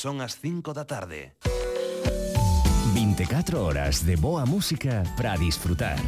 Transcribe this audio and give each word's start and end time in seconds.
Son 0.00 0.22
as 0.24 0.40
5 0.40 0.72
da 0.72 0.88
tarde. 0.88 1.36
24 2.94 3.60
horas 3.60 4.00
de 4.00 4.16
boa 4.16 4.46
música 4.46 5.04
para 5.14 5.36
disfrutar. 5.36 6.00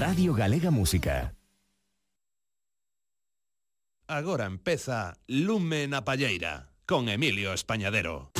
Radio 0.00 0.34
Galega 0.34 0.72
Música. 0.72 1.36
Agora 4.08 4.46
empeza 4.46 5.14
Lume 5.28 5.86
na 5.86 6.02
Palleira 6.02 6.74
con 6.82 7.06
Emilio 7.06 7.54
Españadero. 7.54 8.34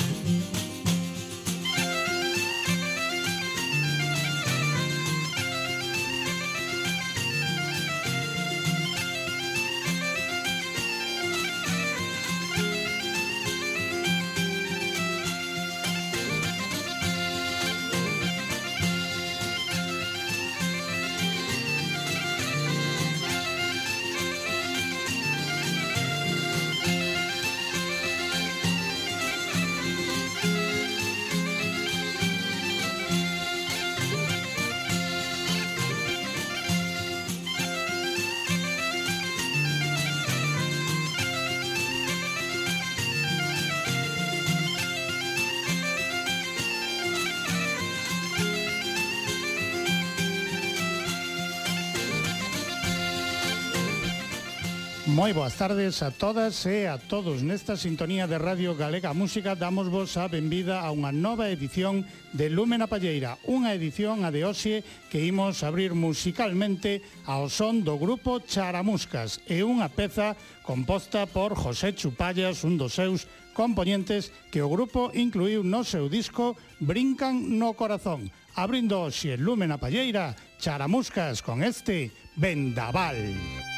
Moi 55.24 55.32
boas 55.32 55.56
tardes 55.56 56.04
a 56.04 56.12
todas 56.12 56.52
e 56.68 56.84
a 56.84 57.00
todos. 57.00 57.40
Nesta 57.40 57.80
sintonía 57.80 58.28
de 58.28 58.36
Radio 58.36 58.76
Galega 58.76 59.16
Música 59.16 59.56
damos 59.56 59.88
vos 59.88 60.20
a 60.20 60.28
benvida 60.28 60.84
a 60.84 60.92
unha 60.92 61.16
nova 61.16 61.48
edición 61.48 62.04
de 62.36 62.52
Lúmena 62.52 62.92
Palleira. 62.92 63.40
Unha 63.48 63.72
edición 63.72 64.28
a 64.28 64.28
de 64.28 64.44
Oxe 64.44 64.84
que 65.08 65.24
imos 65.24 65.64
abrir 65.64 65.96
musicalmente 65.96 67.00
ao 67.24 67.48
son 67.48 67.80
do 67.88 67.96
grupo 67.96 68.36
Charamuscas 68.36 69.40
e 69.48 69.64
unha 69.64 69.88
peza 69.88 70.36
composta 70.60 71.24
por 71.24 71.56
José 71.56 71.96
Chupallas, 71.96 72.60
un 72.60 72.76
dos 72.76 72.92
seus 72.92 73.24
componentes 73.56 74.28
que 74.52 74.60
o 74.60 74.68
grupo 74.68 75.08
incluiu 75.16 75.64
no 75.64 75.88
seu 75.88 76.12
disco 76.12 76.52
Brincan 76.84 77.56
no 77.56 77.72
Corazón. 77.72 78.28
Abrindo 78.60 79.00
hoxe 79.00 79.40
a 79.40 79.80
Palleira 79.80 80.36
Charamuscas 80.60 81.40
con 81.40 81.64
este 81.64 82.12
Vendaval 82.36 83.16
Vendaval. 83.16 83.73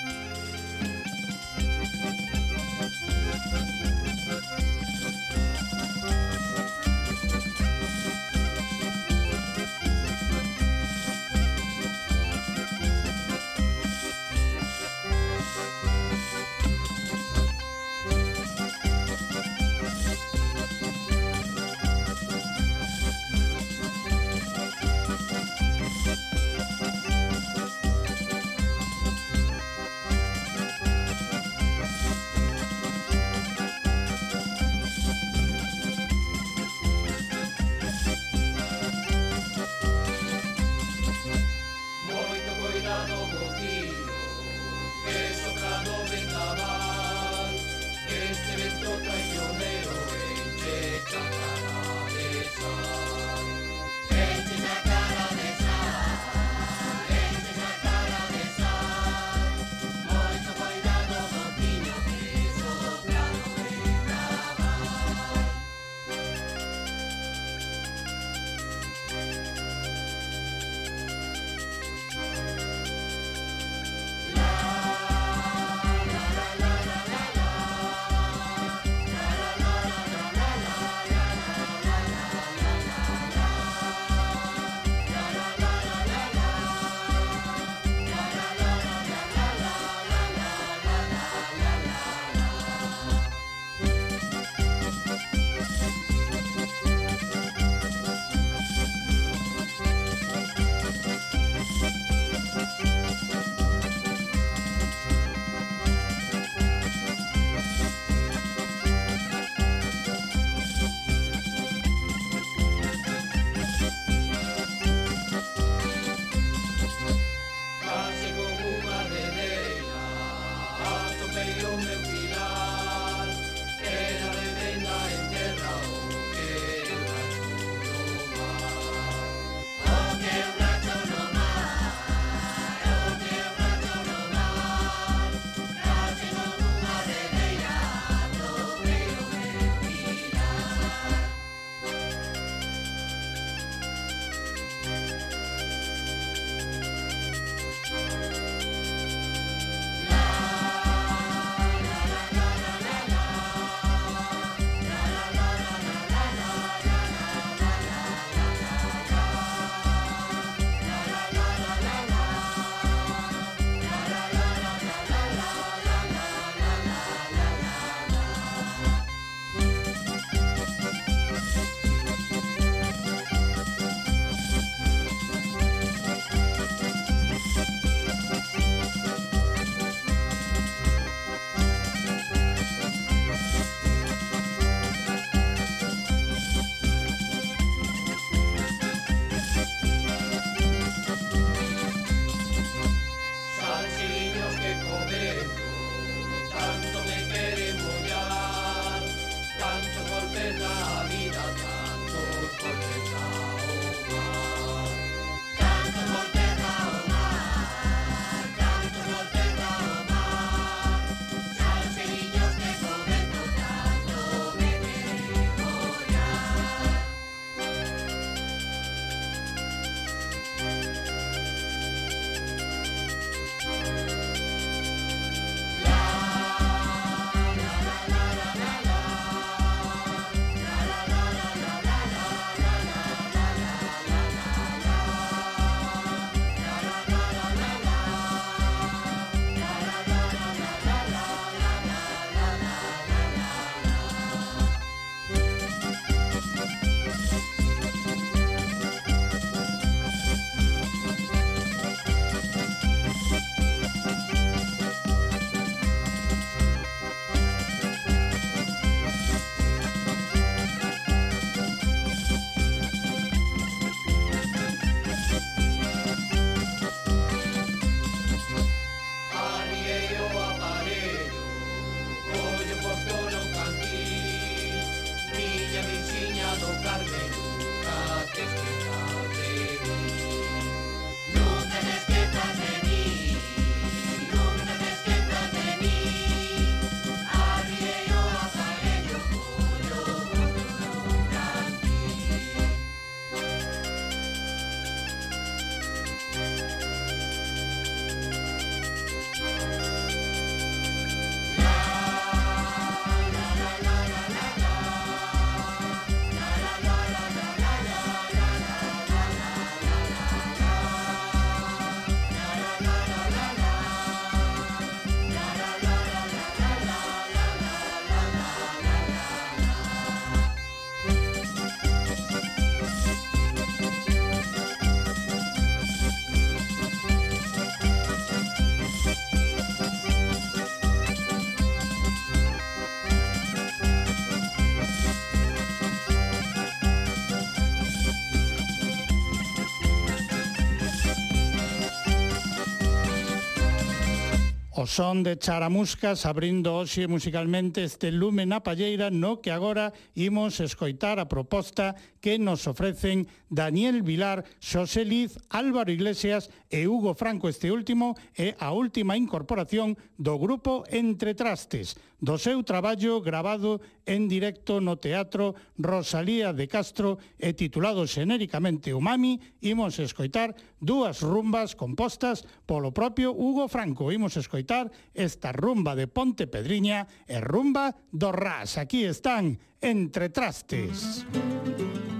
O 344.87 344.89
son 344.89 345.27
de 345.27 345.35
Charamuscas 345.35 346.23
abrindo 346.31 346.79
hoxe 346.79 347.11
musicalmente 347.11 347.83
este 347.83 348.15
lume 348.15 348.47
na 348.47 348.63
palleira 348.63 349.11
no 349.11 349.43
que 349.43 349.51
agora 349.51 349.91
imos 350.15 350.63
escoitar 350.63 351.19
a 351.19 351.27
proposta 351.27 351.99
que 352.27 352.41
nos 352.41 352.67
ofrecen 352.67 353.29
Daniel 353.49 354.03
Vilar, 354.03 354.43
Xosé 354.59 355.05
Liz, 355.05 355.39
Álvaro 355.49 355.95
Iglesias 355.95 356.51
e 356.67 356.91
Hugo 356.91 357.15
Franco 357.15 357.47
este 357.47 357.71
último 357.71 358.19
e 358.35 358.51
a 358.59 358.75
última 358.75 359.15
incorporación 359.15 359.95
do 360.19 360.35
grupo 360.35 360.83
Entre 360.91 361.39
Trastes, 361.39 361.95
do 362.19 362.35
seu 362.35 362.67
traballo 362.67 363.23
grabado 363.23 363.79
en 364.11 364.27
directo 364.27 364.83
no 364.83 364.99
Teatro 364.99 365.55
Rosalía 365.79 366.51
de 366.51 366.67
Castro 366.67 367.23
e 367.39 367.55
titulado 367.55 368.03
xenéricamente 368.11 368.91
Umami, 368.91 369.39
imos 369.63 370.03
escoitar 370.03 370.59
dúas 370.83 371.23
rumbas 371.23 371.79
compostas 371.79 372.43
polo 372.67 372.91
propio 372.91 373.31
Hugo 373.31 373.71
Franco. 373.71 374.11
Imos 374.11 374.35
escoitar 374.35 374.91
esta 375.15 375.55
rumba 375.55 375.95
de 375.95 376.11
Ponte 376.11 376.51
Pedriña 376.51 377.07
e 377.31 377.39
rumba 377.39 377.95
do 378.11 378.35
Ras. 378.35 378.83
Aquí 378.83 379.07
están 379.07 379.63
Entre 379.79 380.27
Trastes. 380.27 381.23
Música 381.31 382.16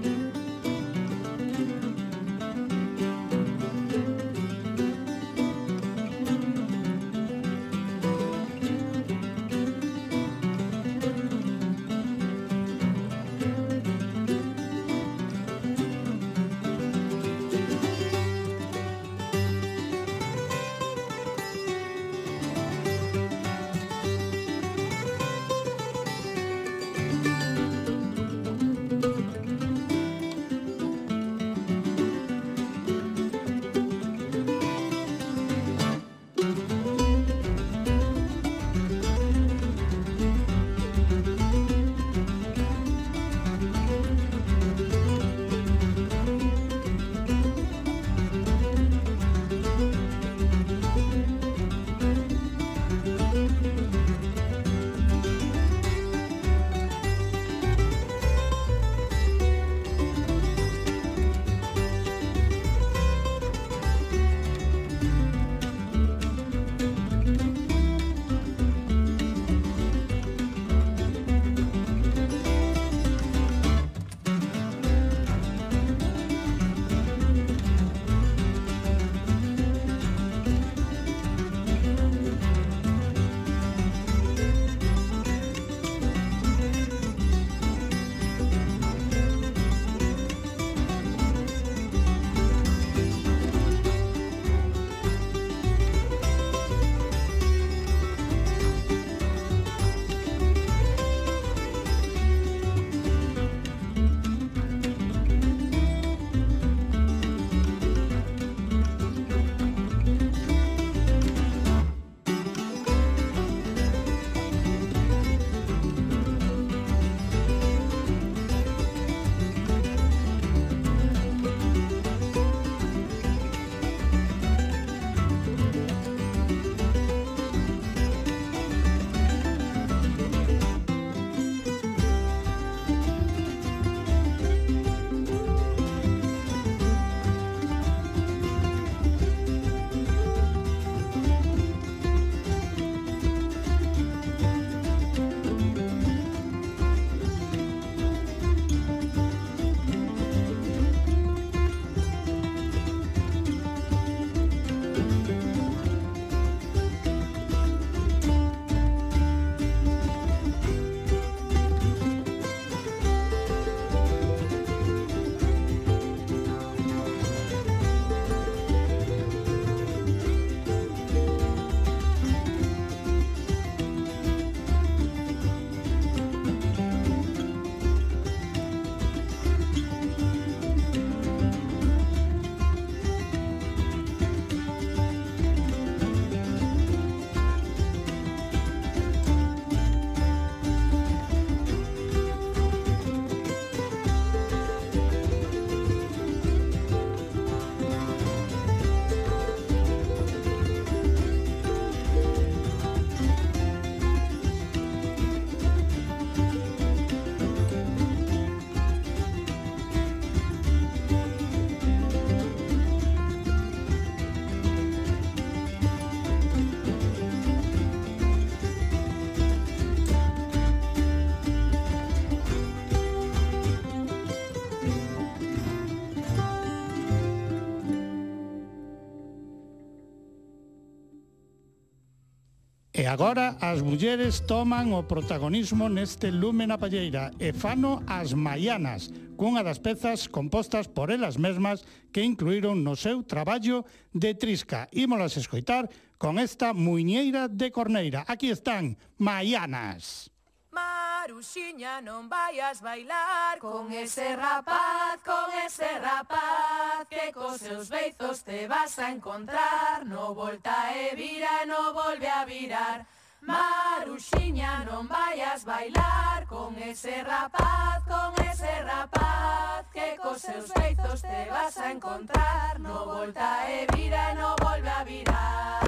agora 233.07 233.55
as 233.63 233.81
mulleres 233.81 234.43
toman 234.43 234.91
o 234.91 235.03
protagonismo 235.07 235.87
neste 235.87 236.27
lume 236.27 236.67
na 236.67 236.77
palleira 236.77 237.31
e 237.39 237.55
fano 237.55 238.03
as 238.03 238.35
maianas, 238.35 239.07
cunha 239.39 239.63
das 239.63 239.79
pezas 239.79 240.27
compostas 240.27 240.91
por 240.91 241.07
elas 241.07 241.39
mesmas 241.39 241.87
que 242.11 242.19
incluíron 242.19 242.83
no 242.83 242.99
seu 242.99 243.23
traballo 243.23 243.87
de 244.11 244.35
trisca. 244.35 244.91
Ímolas 244.91 245.39
escoitar 245.39 245.87
con 246.17 246.35
esta 246.37 246.73
muiñeira 246.73 247.47
de 247.47 247.71
corneira. 247.71 248.25
Aquí 248.27 248.49
están, 248.49 248.97
maianas. 249.17 250.33
Maruxiña 250.77 251.93
non 252.05 252.29
vaias 252.29 252.77
bailar 252.85 253.57
Con 253.59 253.91
ese 253.91 254.35
rapaz, 254.35 255.17
con 255.25 255.47
ese 255.65 255.89
rapaz 255.99 257.03
Que 257.09 257.33
cos 257.33 257.57
seus 257.65 257.89
beizos 257.89 258.43
te 258.47 258.67
vas 258.67 258.93
a 258.99 259.11
encontrar. 259.11 260.05
No 260.05 260.33
volta 260.33 260.93
e 260.93 261.15
vira, 261.15 261.65
no 261.65 261.93
volve 261.93 262.29
a 262.29 262.45
virar. 262.45 263.05
Maruxiña 263.41 264.85
non 264.89 265.07
vaias 265.07 265.65
bailar 265.65 266.45
Con 266.47 266.77
ese 266.91 267.23
rapaz, 267.23 268.03
con 268.05 268.31
ese 268.45 268.73
rapaz 268.83 269.85
Que 269.93 270.17
cos 270.21 270.41
seus 270.41 270.69
beizos 270.77 271.21
te 271.21 271.49
vas 271.49 271.77
a 271.77 271.91
encontrar. 271.91 272.79
No 272.79 273.05
volta 273.05 273.65
e 273.69 273.87
vira, 273.95 274.33
no 274.35 274.55
volve 274.61 274.89
a 274.89 275.03
virar. 275.03 275.87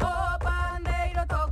O 0.00 0.38
pandeiro 0.38 1.26
toca 1.26 1.47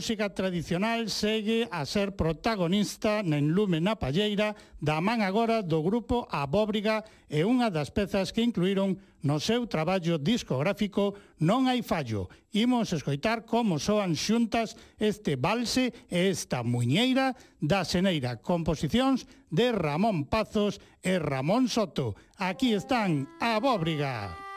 música 0.00 0.32
tradicional 0.32 1.12
segue 1.12 1.68
a 1.68 1.84
ser 1.84 2.16
protagonista 2.16 3.20
na 3.20 3.36
Lume 3.36 3.84
na 3.84 4.00
Palleira 4.00 4.56
da 4.80 4.96
man 4.96 5.20
agora 5.20 5.60
do 5.60 5.84
grupo 5.84 6.24
Abóbriga 6.32 7.04
e 7.28 7.44
unha 7.44 7.68
das 7.68 7.92
pezas 7.92 8.32
que 8.32 8.40
incluíron 8.40 8.96
no 9.20 9.36
seu 9.36 9.68
traballo 9.68 10.16
discográfico 10.16 11.12
Non 11.36 11.68
hai 11.68 11.84
fallo. 11.84 12.32
Imos 12.56 12.96
escoitar 12.96 13.44
como 13.44 13.76
soan 13.76 14.16
xuntas 14.16 14.72
este 14.96 15.36
balse 15.36 15.92
e 16.08 16.32
esta 16.32 16.64
muñeira 16.64 17.36
da 17.60 17.84
Seneira, 17.84 18.40
composicións 18.40 19.28
de 19.52 19.68
Ramón 19.68 20.24
Pazos 20.32 20.80
e 21.04 21.20
Ramón 21.20 21.68
Soto. 21.68 22.16
Aquí 22.40 22.72
están 22.72 23.28
Abóbriga. 23.36 24.32
Abóbriga. 24.32 24.49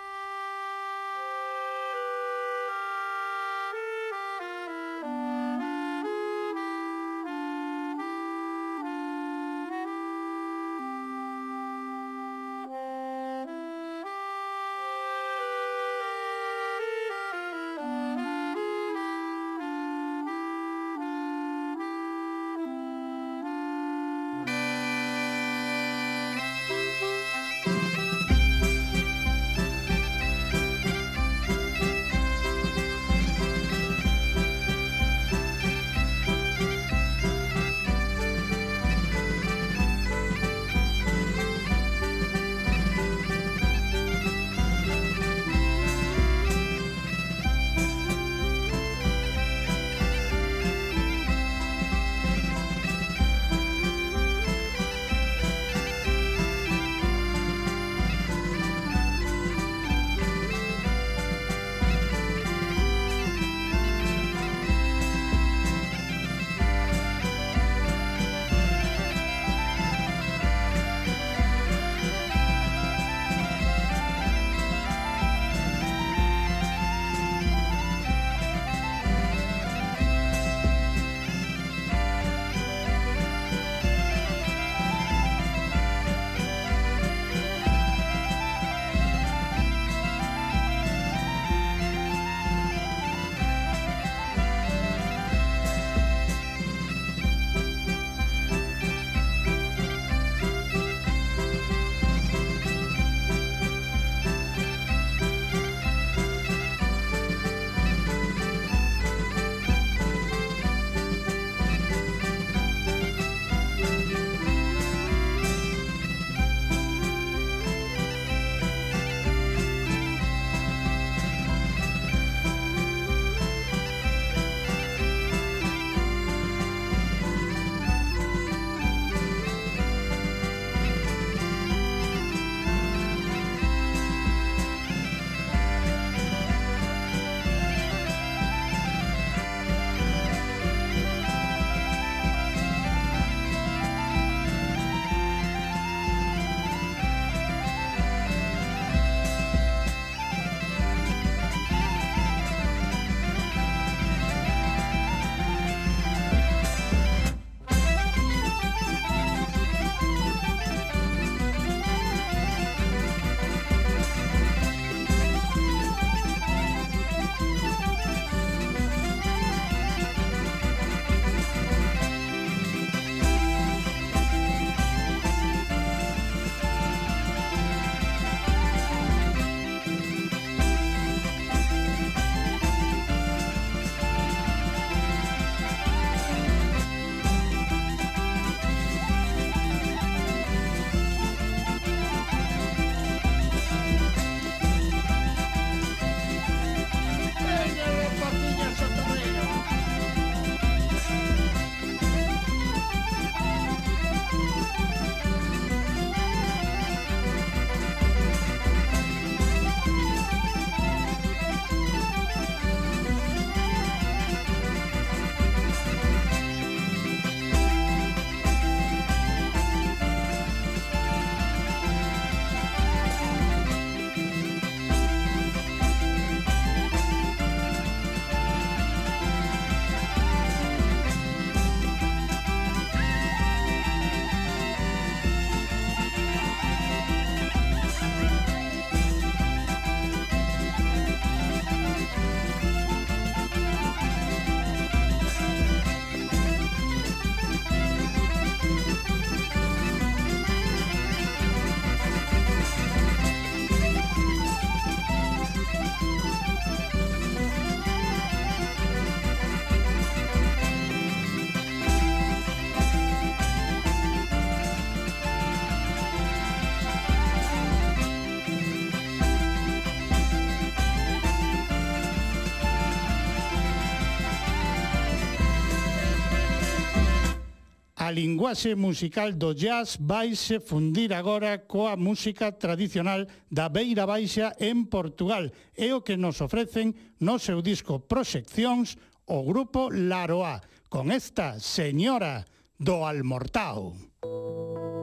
linguaxe 278.13 278.77
musical 278.77 279.33
do 279.33 279.51
jazz 279.57 279.97
vaise 279.99 280.61
fundir 280.61 281.11
agora 281.11 281.65
coa 281.65 281.97
música 281.97 282.53
tradicional 282.53 283.25
da 283.49 283.67
Beira 283.67 284.05
Baixa 284.05 284.53
en 284.61 284.85
Portugal. 284.85 285.49
É 285.73 285.89
o 285.91 286.05
que 286.05 286.15
nos 286.15 286.39
ofrecen 286.39 286.93
no 287.19 287.41
seu 287.41 287.65
disco 287.65 288.05
Proxeccións 288.05 288.95
o 289.25 289.41
grupo 289.41 289.89
Laroa, 289.89 290.61
con 290.87 291.09
esta 291.09 291.57
señora 291.57 292.45
do 292.77 293.01
Almortao. 293.03 293.97
Música 294.23 295.02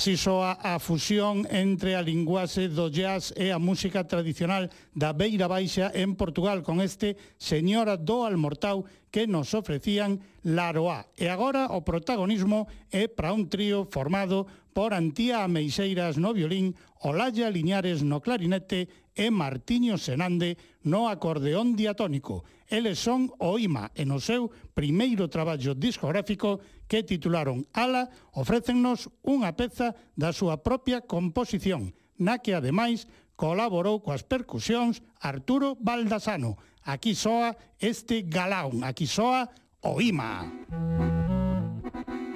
Así 0.00 0.16
soa 0.16 0.56
a 0.56 0.80
fusión 0.80 1.44
entre 1.52 1.92
a 1.92 2.00
linguaxe 2.00 2.72
do 2.72 2.88
jazz 2.88 3.36
e 3.36 3.52
a 3.52 3.60
música 3.60 4.08
tradicional 4.08 4.72
da 4.96 5.12
Beira 5.12 5.44
Baixa 5.44 5.92
en 5.92 6.16
Portugal 6.16 6.64
con 6.64 6.80
este 6.80 7.20
Señora 7.36 8.00
do 8.00 8.24
Almortau 8.24 8.88
que 9.12 9.28
nos 9.28 9.52
ofrecían 9.52 10.24
Laroa. 10.40 11.04
E 11.20 11.28
agora 11.28 11.68
o 11.76 11.84
protagonismo 11.84 12.64
é 12.88 13.12
para 13.12 13.36
un 13.36 13.52
trío 13.52 13.84
formado 13.92 14.48
por 14.72 14.96
Antía 14.96 15.44
Ameixeiras 15.44 16.16
no 16.16 16.32
violín, 16.32 16.72
Olaya 17.04 17.52
Liñares 17.52 18.00
no 18.00 18.24
clarinete 18.24 18.88
e 19.12 19.28
Martiño 19.28 20.00
Senande 20.00 20.56
no 20.80 21.12
acordeón 21.12 21.76
diatónico. 21.76 22.48
Eles 22.70 23.02
son 23.02 23.34
o 23.42 23.58
IMA 23.58 23.90
e 23.98 24.06
no 24.06 24.22
seu 24.22 24.46
primeiro 24.78 25.26
traballo 25.26 25.74
discográfico 25.74 26.62
que 26.86 27.02
titularon 27.02 27.66
Ala 27.74 28.06
ofrécennos 28.38 29.10
unha 29.26 29.50
peza 29.58 29.98
da 30.14 30.30
súa 30.30 30.62
propia 30.62 31.02
composición, 31.02 31.90
na 32.22 32.38
que 32.38 32.54
ademais 32.54 33.10
colaborou 33.34 33.98
coas 33.98 34.22
percusións 34.22 35.02
Arturo 35.18 35.74
Baldasano. 35.82 36.54
Aquí 36.86 37.18
soa 37.18 37.58
este 37.82 38.22
galaón, 38.22 38.86
aquí 38.86 39.10
soa 39.10 39.50
o 39.82 39.98
IMA. 39.98 40.46
Música 40.70 42.29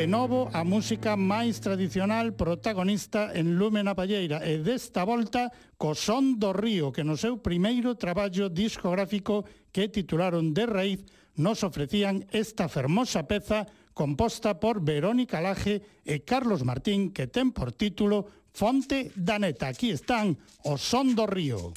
De 0.00 0.06
novo, 0.06 0.48
a 0.56 0.64
música 0.64 1.12
máis 1.12 1.60
tradicional 1.60 2.32
protagonista 2.32 3.36
en 3.36 3.60
Lúmena 3.60 3.92
Palleira 3.92 4.40
e 4.40 4.56
desta 4.56 5.04
volta 5.04 5.52
co 5.76 5.92
Son 5.92 6.40
do 6.40 6.56
Río, 6.56 6.88
que 6.88 7.04
no 7.04 7.20
seu 7.20 7.36
primeiro 7.36 8.00
traballo 8.00 8.48
discográfico 8.48 9.44
que 9.68 9.92
titularon 9.92 10.56
De 10.56 10.64
Raíz 10.64 11.04
nos 11.36 11.60
ofrecían 11.68 12.24
esta 12.32 12.72
fermosa 12.72 13.28
peza 13.28 13.68
composta 13.92 14.56
por 14.56 14.80
Verónica 14.80 15.44
Laje 15.44 15.84
e 16.00 16.24
Carlos 16.24 16.64
Martín 16.64 17.12
que 17.12 17.28
ten 17.28 17.52
por 17.52 17.76
título 17.76 18.24
Fonte 18.56 19.12
da 19.12 19.36
Neta. 19.36 19.68
Aquí 19.68 19.92
están 19.92 20.40
o 20.64 20.80
Son 20.80 21.12
do 21.12 21.28
Río. 21.28 21.76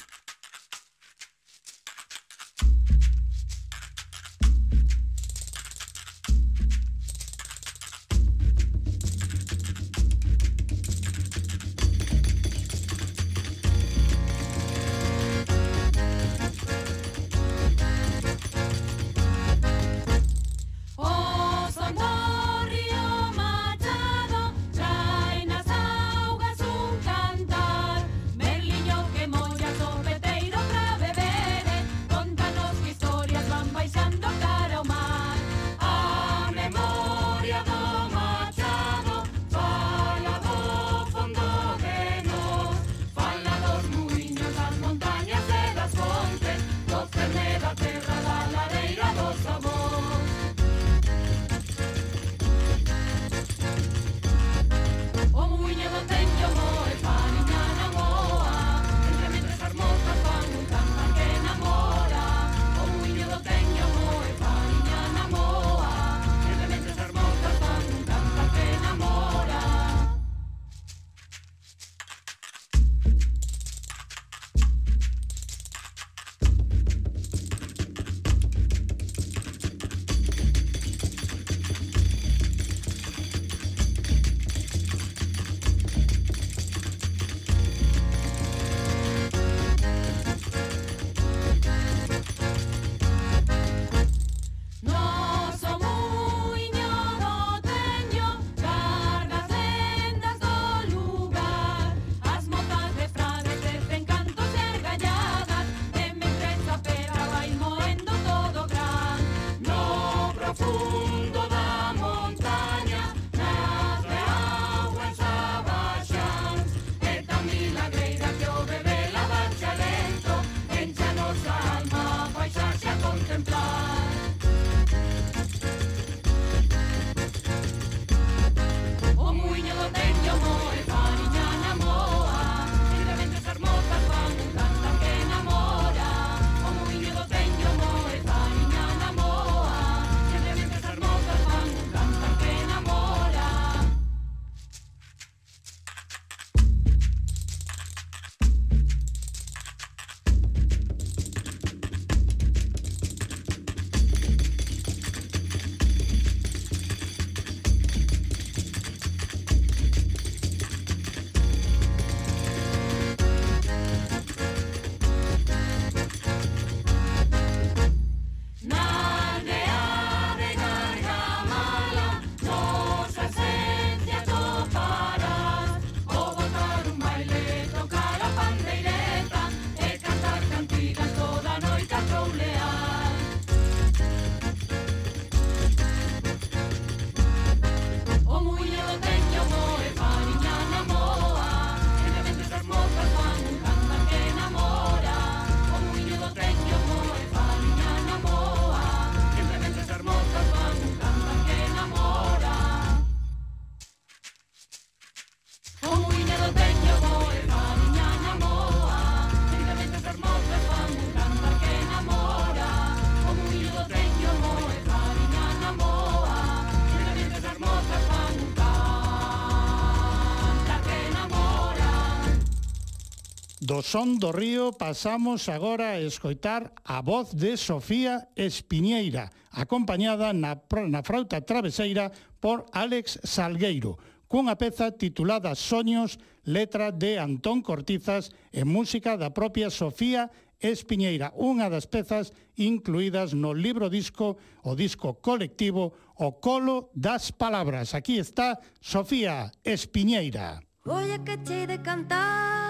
son 223.84 224.16
do 224.16 224.32
río 224.32 224.72
pasamos 224.72 225.52
agora 225.52 225.92
a 225.92 226.00
escoitar 226.00 226.72
a 226.88 227.04
voz 227.04 227.36
de 227.36 227.60
Sofía 227.60 228.32
Espiñeira, 228.32 229.28
acompañada 229.52 230.32
na, 230.32 230.56
na 230.88 231.04
frauta 231.04 231.44
traveseira 231.44 232.08
por 232.40 232.64
Alex 232.72 233.20
Salgueiro, 233.28 234.00
cunha 234.24 234.56
peza 234.56 234.88
titulada 234.96 235.52
Soños, 235.52 236.16
letra 236.48 236.96
de 236.96 237.20
Antón 237.20 237.60
Cortizas 237.60 238.32
e 238.56 238.64
música 238.64 239.20
da 239.20 239.36
propia 239.36 239.68
Sofía 239.68 240.32
Espiñeira, 240.64 241.36
unha 241.36 241.68
das 241.68 241.84
pezas 241.84 242.32
incluídas 242.56 243.36
no 243.36 243.52
libro 243.52 243.92
disco, 243.92 244.40
o 244.64 244.72
disco 244.72 245.20
colectivo 245.20 245.92
O 246.16 246.40
Colo 246.40 246.88
das 246.96 247.36
Palabras. 247.36 247.92
Aquí 247.92 248.16
está 248.16 248.64
Sofía 248.80 249.52
Espiñeira. 249.60 250.64
Oye 250.88 251.20
que 251.20 251.36
che 251.44 251.68
de 251.68 251.84
cantar 251.84 252.63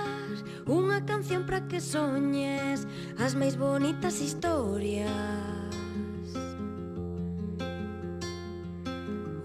Unha 0.67 1.05
canción 1.05 1.45
para 1.45 1.69
que 1.69 1.79
soñes 1.79 2.89
As 3.21 3.37
máis 3.37 3.55
bonitas 3.55 4.19
historias. 4.19 5.13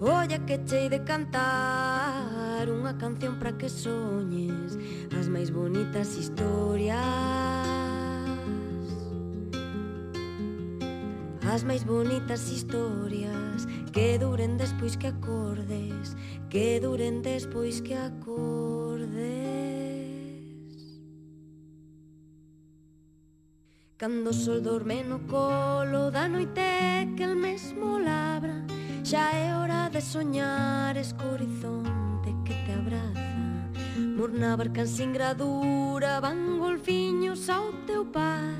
Olla 0.00 0.38
que 0.48 0.64
chei 0.64 0.88
de 0.88 1.04
cantar 1.04 2.64
Unha 2.66 2.96
canción 2.96 3.36
para 3.36 3.52
que 3.54 3.68
soñes 3.68 4.80
As 5.12 5.28
máis 5.28 5.52
bonitas 5.52 6.16
historias. 6.16 7.04
As 11.50 11.62
máis 11.66 11.84
bonitas 11.84 12.48
historias 12.48 13.68
Que 13.92 14.16
duren 14.16 14.56
despois 14.56 14.96
que 14.96 15.12
acordes 15.12 16.16
Que 16.48 16.80
duren 16.80 17.22
despois 17.22 17.82
que 17.82 17.94
acordes. 17.94 18.79
Cando 24.00 24.30
o 24.30 24.32
sol 24.32 24.62
dorme 24.62 25.04
no 25.04 25.18
colo 25.28 26.10
da 26.10 26.26
noite 26.26 27.12
que 27.18 27.22
el 27.22 27.36
mesmo 27.36 27.98
labra. 27.98 28.64
Xa 29.04 29.28
é 29.36 29.52
hora 29.54 29.90
de 29.90 30.00
soñar 30.00 30.96
esco 30.96 31.28
horizonte 31.28 32.32
que 32.42 32.54
te 32.64 32.72
abraza. 32.72 33.36
Morna 34.16 34.56
barca 34.56 34.86
sin 34.86 35.12
gradura 35.12 36.18
van 36.18 36.58
golfiños 36.58 37.50
ao 37.50 37.76
teu 37.84 38.06
par. 38.06 38.56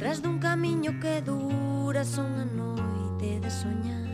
Tras 0.00 0.18
dun 0.18 0.40
camiño 0.40 0.98
que 0.98 1.22
dura 1.22 2.02
son 2.04 2.34
a 2.42 2.44
noite 2.44 3.38
de 3.38 3.50
soñar. 3.54 4.10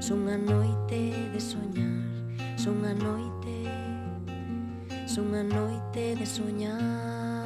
Son 0.00 0.26
a 0.32 0.38
noite 0.38 1.28
de 1.28 1.40
soñar. 1.40 2.08
Son 2.56 2.80
a 2.88 2.94
noite 2.96 3.68
Son 5.04 5.34
a 5.34 5.42
noite 5.44 6.16
de 6.16 6.24
soñar. 6.24 7.39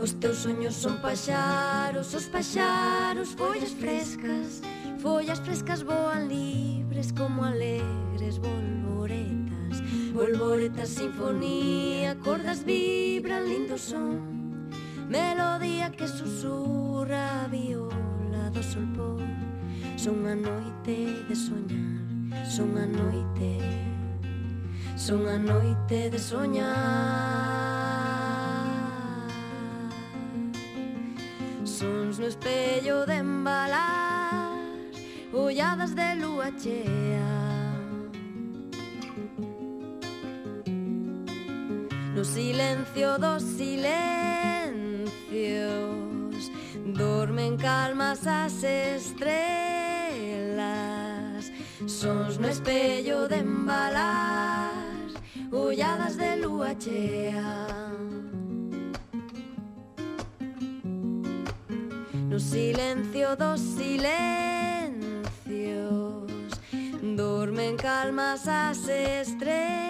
Os 0.00 0.12
teus 0.14 0.38
soños 0.38 0.74
son 0.74 0.96
paxaros, 1.02 2.14
os 2.14 2.26
paxaros, 2.26 3.34
follas 3.34 3.72
frescas 3.72 4.62
Follas 4.98 5.40
frescas 5.40 5.84
voan 5.84 6.28
libres 6.28 7.12
como 7.12 7.44
alegres 7.44 8.40
volvoretas. 8.40 9.80
Volvoretas, 10.12 10.88
sinfonía, 10.88 12.18
cordas 12.18 12.64
vibran 12.64 13.48
lindo 13.48 13.78
son. 13.78 14.68
Melodía 15.08 15.92
que 15.92 16.08
susurra 16.08 17.44
a 17.44 17.46
viola 17.46 18.50
do 18.52 18.62
solpón 18.62 19.24
Son 19.96 20.26
a 20.26 20.34
noite 20.34 21.24
de 21.28 21.34
soñar, 21.34 22.44
son 22.44 22.76
a 22.76 22.86
noite 22.86 23.56
Son 24.96 25.26
a 25.28 25.38
noite 25.38 26.10
de 26.10 26.18
soñar. 26.18 27.77
sons 31.78 32.18
no 32.18 32.26
espello 32.26 33.06
de 33.06 33.14
embalar 33.18 34.50
Olladas 35.32 35.94
de 35.94 36.16
lúa 36.16 36.50
chea 36.56 37.22
No 42.16 42.24
silencio 42.24 43.16
dos 43.18 43.42
silencios 43.44 44.10
Dormen 46.84 47.56
calmas 47.56 48.26
as 48.26 48.64
estrelas 48.64 49.12
Sons 51.86 52.38
no 52.40 52.48
espello 52.48 53.28
de 53.28 53.36
embalar 53.36 55.06
Olladas 55.52 56.16
de 56.16 56.38
lúa 56.38 56.76
chea 56.76 57.68
silencio, 62.40 63.36
dos 63.36 63.60
silencios, 63.60 64.12
duermen 67.02 67.76
calmas 67.76 68.46
las 68.46 68.88
estrellas. 68.88 69.88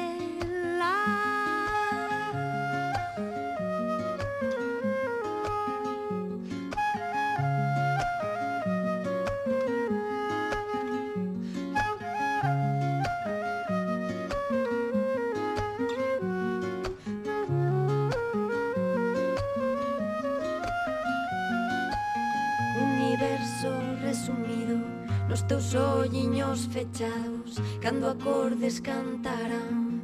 Nos 25.39 25.47
teus 25.47 25.74
olliños 25.76 26.66
fechados 26.72 27.62
Cando 27.80 28.09
acordes 28.09 28.80
cantarán. 28.80 30.03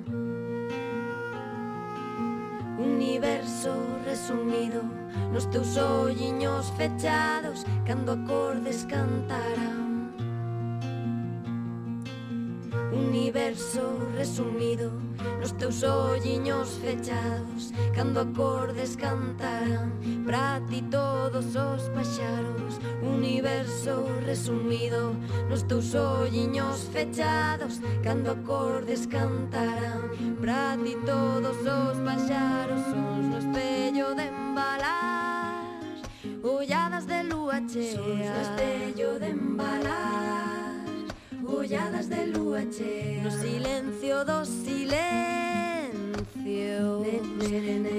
Universo 2.78 3.74
resumido 4.04 4.84
Nos 5.32 5.50
teus 5.50 5.76
olliños 5.76 6.72
fechados 6.76 7.66
Cando 7.84 8.12
acordes 8.12 8.86
cantarán. 8.88 9.83
universo 12.94 13.98
resumido 14.16 14.92
Nos 15.40 15.52
teus 15.52 15.82
olliños 15.82 16.78
fechados 16.82 17.72
Cando 17.94 18.20
acordes 18.20 18.96
cantarán 18.96 19.92
Pra 20.24 20.60
ti 20.68 20.82
todos 20.90 21.56
os 21.56 21.88
paxaros 21.90 22.78
Universo 23.02 24.06
resumido 24.24 25.14
Nos 25.48 25.62
teus 25.64 25.94
olliños 25.94 26.88
fechados 26.92 27.80
Cando 28.02 28.32
acordes 28.32 29.06
cantarán 29.06 30.10
Pra 30.40 30.76
ti 30.82 30.96
todos 31.04 31.56
os 31.58 31.98
paxaros 31.98 32.82
Sons 32.84 33.26
no 33.26 33.38
espello 33.38 34.14
de 34.14 34.26
embalar 34.28 35.64
Olladas 36.42 37.06
de 37.06 37.22
lúa 37.24 37.60
chea 37.66 37.94
Sons 37.94 38.18
no 38.18 38.40
espello 38.40 39.18
de 39.18 39.28
embalar. 39.30 40.43
Bulladas 41.44 42.08
de 42.08 42.26
lúa 42.26 42.62
chea 42.70 43.22
No 43.22 43.30
silencio 43.30 44.24
do 44.24 44.44
silencio. 44.46 45.04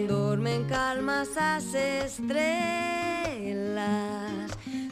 Dormen 0.08 0.66
calmas 0.66 1.30
as 1.38 1.74
estrelas. 1.74 2.32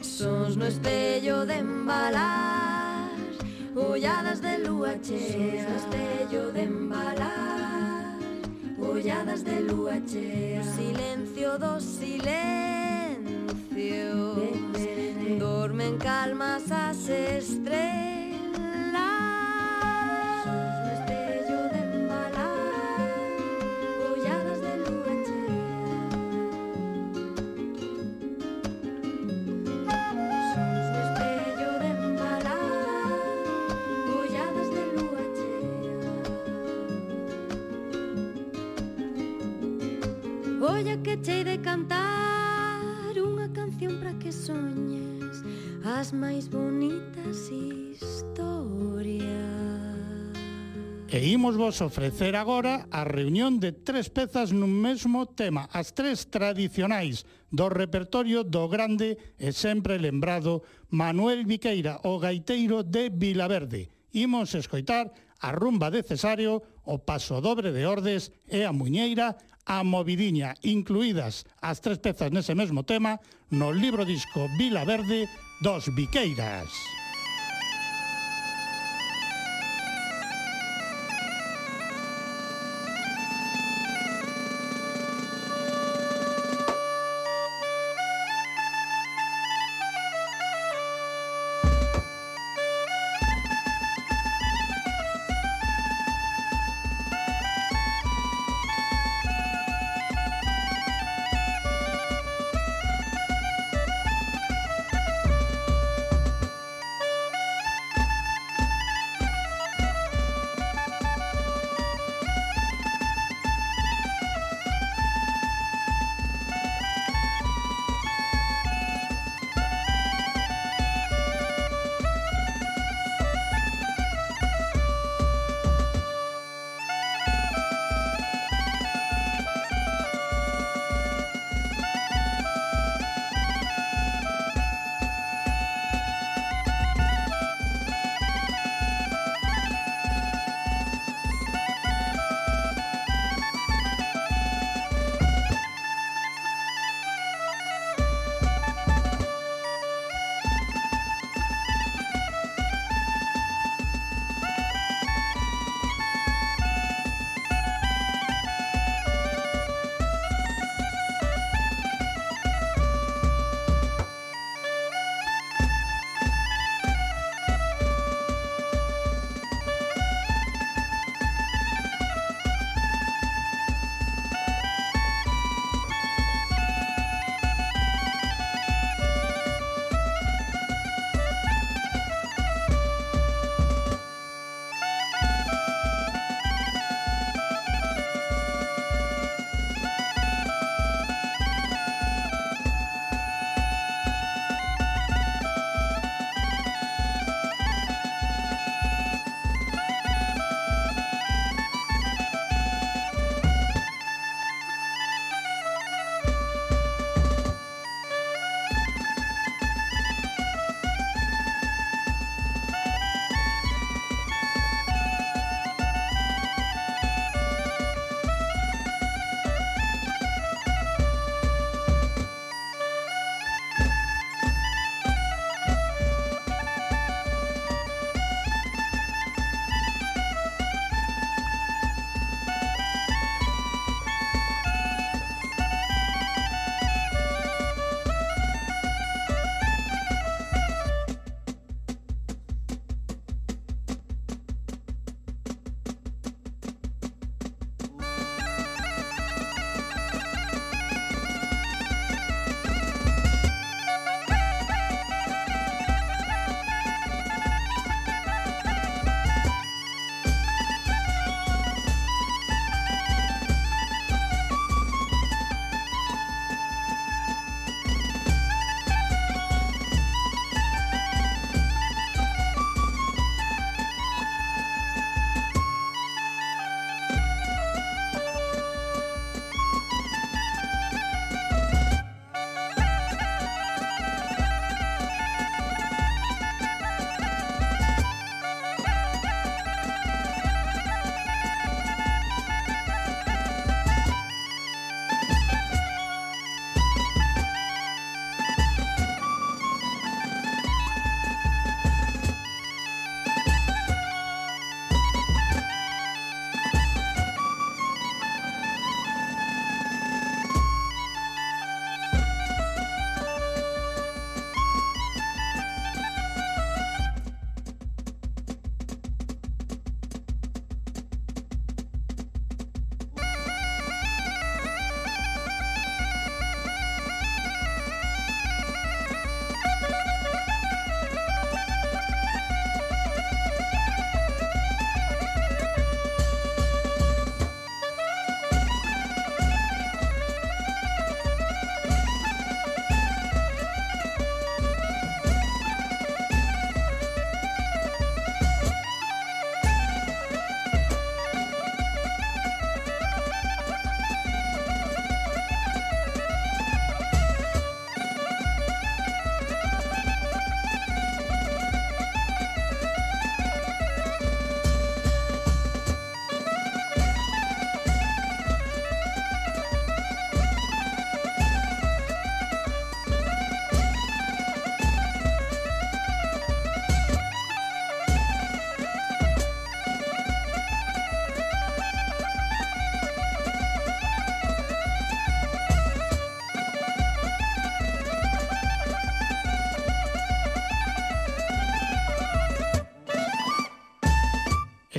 Sons 0.02 0.56
no 0.56 0.66
espello 0.66 1.44
de 1.44 1.58
embalar. 1.58 3.10
Bulladas 3.74 4.40
de 4.40 4.58
lúa 4.58 5.00
chea 5.02 5.32
Sons 5.32 5.68
no 5.68 5.76
espello 5.82 6.52
de 6.52 6.62
embalar. 6.62 8.18
Bulladas 8.78 9.44
de 9.44 9.60
lúa 9.60 10.00
chea 10.06 10.62
No 10.62 10.72
silencio 10.76 11.58
do 11.58 11.80
silencio 11.80 12.54
Dormen 15.38 15.98
calmas 15.98 16.70
as 16.70 17.08
estrelas. 17.08 18.23
Olla 40.74 40.98
que 41.06 41.22
chei 41.22 41.46
de 41.46 41.62
cantar 41.62 43.14
Unha 43.14 43.46
canción 43.54 44.02
para 44.02 44.10
que 44.18 44.34
soñes 44.34 45.38
As 45.86 46.10
máis 46.10 46.50
bonitas 46.50 47.46
historias 47.46 49.14
E 51.14 51.30
imos 51.30 51.54
vos 51.54 51.78
ofrecer 51.78 52.34
agora 52.34 52.90
a 52.90 53.06
reunión 53.06 53.62
de 53.62 53.70
tres 53.70 54.10
pezas 54.10 54.50
nun 54.50 54.74
mesmo 54.82 55.30
tema, 55.30 55.70
as 55.70 55.94
tres 55.94 56.26
tradicionais 56.26 57.22
do 57.54 57.70
repertorio 57.70 58.42
do 58.42 58.66
grande 58.66 59.14
e 59.38 59.54
sempre 59.54 59.94
lembrado 60.02 60.66
Manuel 60.90 61.46
Viqueira, 61.46 62.02
o 62.02 62.18
gaiteiro 62.18 62.82
de 62.82 63.14
Vilaverde. 63.14 63.94
Imos 64.10 64.58
escoitar 64.58 65.14
a 65.38 65.54
rumba 65.54 65.86
de 65.94 66.02
Cesario, 66.02 66.58
o 66.82 66.98
paso 66.98 67.38
dobre 67.38 67.70
de 67.70 67.86
Ordes 67.86 68.34
e 68.50 68.66
a 68.66 68.74
muñeira 68.74 69.38
a 69.66 69.84
movidiña, 69.84 70.54
incluídas 70.62 71.44
as 71.60 71.80
tres 71.80 71.98
pezas 71.98 72.32
nese 72.32 72.54
mesmo 72.54 72.84
tema, 72.84 73.20
no 73.50 73.72
libro 73.72 74.04
disco 74.04 74.48
Vila 74.56 74.84
Verde 74.84 75.28
dos 75.60 75.88
Viqueiras. 75.94 77.03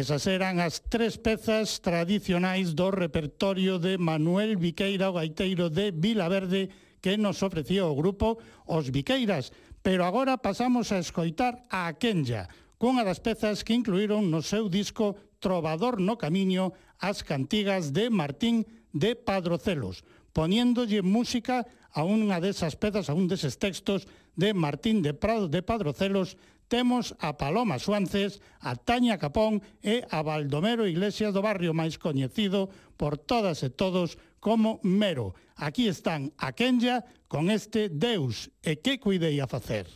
Esas 0.05 0.29
eran 0.29 0.61
as 0.61 0.85
tres 0.85 1.17
pezas 1.17 1.81
tradicionais 1.81 2.77
do 2.77 2.93
repertorio 2.93 3.81
de 3.81 3.97
Manuel 3.97 4.53
Viqueira, 4.53 5.09
o 5.09 5.17
gaiteiro 5.17 5.73
de 5.73 5.89
Vilaverde, 5.89 6.69
que 7.01 7.17
nos 7.17 7.41
ofrecía 7.41 7.89
o 7.89 7.97
grupo 7.97 8.37
Os 8.69 8.93
Viqueiras. 8.93 9.49
Pero 9.81 10.05
agora 10.05 10.37
pasamos 10.37 10.93
a 10.93 11.01
escoitar 11.01 11.65
a 11.73 11.89
Kenya, 11.97 12.45
cunha 12.77 13.01
das 13.01 13.17
pezas 13.17 13.65
que 13.65 13.73
incluíron 13.73 14.29
no 14.29 14.45
seu 14.45 14.69
disco 14.69 15.17
Trovador 15.41 15.97
no 15.97 16.21
Camiño 16.21 16.77
as 17.01 17.25
cantigas 17.25 17.89
de 17.89 18.13
Martín 18.13 18.61
de 18.93 19.17
Padrocelos, 19.17 20.05
poniéndolle 20.37 21.01
música 21.01 21.65
a 21.89 22.05
unha 22.05 22.37
desas 22.37 22.77
pezas, 22.77 23.09
a 23.09 23.17
un 23.17 23.25
deses 23.25 23.57
textos 23.57 24.05
de 24.37 24.53
Martín 24.53 25.01
de 25.01 25.17
Prado 25.17 25.49
de 25.49 25.65
Padrocelos 25.65 26.37
temos 26.67 27.15
a 27.19 27.37
Paloma 27.37 27.79
Suances, 27.79 28.41
a 28.59 28.75
Taña 28.75 29.17
Capón 29.17 29.61
e 29.81 30.05
a 30.09 30.21
Baldomero 30.25 30.89
Iglesias 30.89 31.33
do 31.33 31.45
barrio 31.45 31.73
máis 31.77 31.97
coñecido 32.01 32.69
por 32.97 33.17
todas 33.17 33.61
e 33.61 33.69
todos 33.69 34.17
como 34.39 34.79
Mero. 34.83 35.33
Aquí 35.55 35.87
están 35.87 36.33
a 36.37 36.53
Kenya 36.53 37.05
con 37.27 37.49
este 37.49 37.89
Deus 37.89 38.49
e 38.61 38.77
que 38.81 38.99
cuidei 38.99 39.41
a 39.41 39.47
facer. 39.47 39.87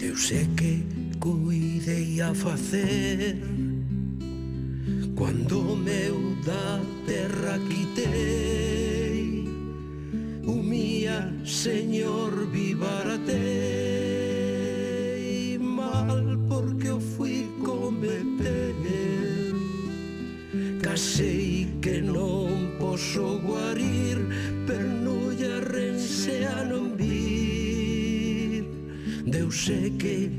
Deus 0.00 0.32
é 0.32 0.44
podía 2.20 2.34
facer. 2.34 3.38
Cuando 5.14 5.76
meu 5.76 6.36
da 6.44 6.80
terra 7.06 7.58
quitei 7.68 9.44
Humía, 10.44 11.32
Señor, 11.44 12.46
vivaratei 12.50 13.28
Mal 15.58 16.38
porque 16.48 16.90
o 16.90 17.00
fui 17.00 17.48
cometer 17.62 18.74
Casei 20.82 21.68
que 21.82 22.00
non 22.00 22.78
poso 22.80 23.38
guarir 23.44 24.18
Pernulla 24.66 25.60
renseano 25.60 26.76
en 26.76 26.96
vir 26.96 28.64
Deus 29.26 29.68
é 29.68 29.90
que 30.00 30.32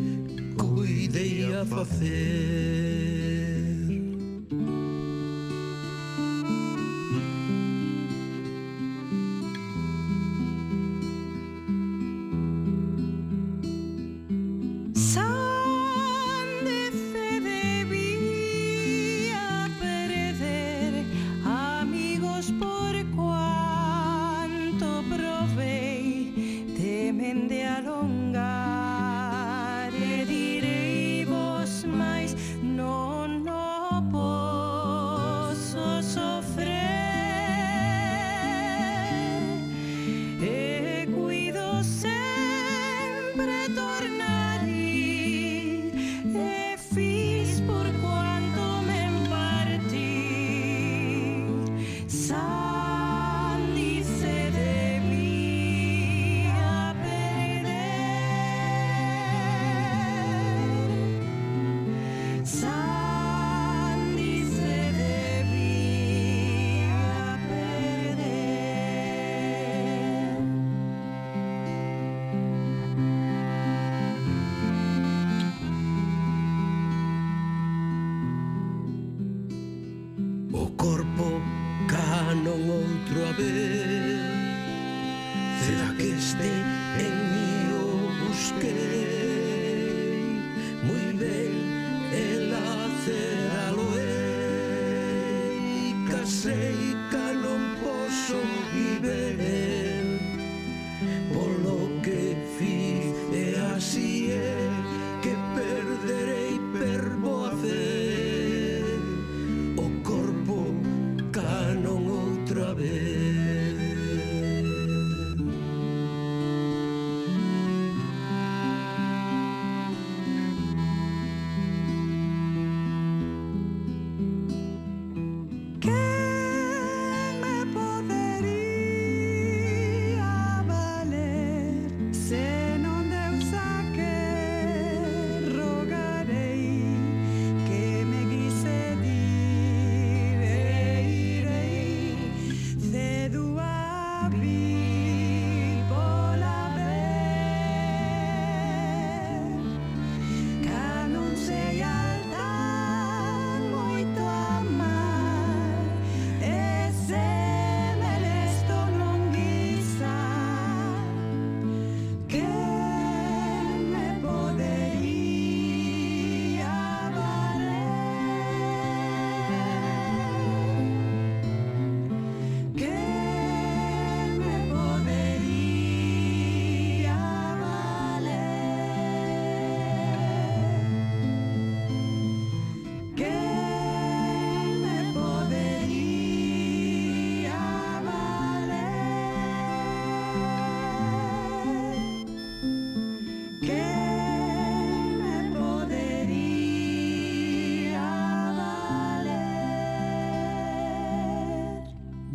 cuidei 0.61 1.53
a 1.55 1.65
facer 1.65 3.50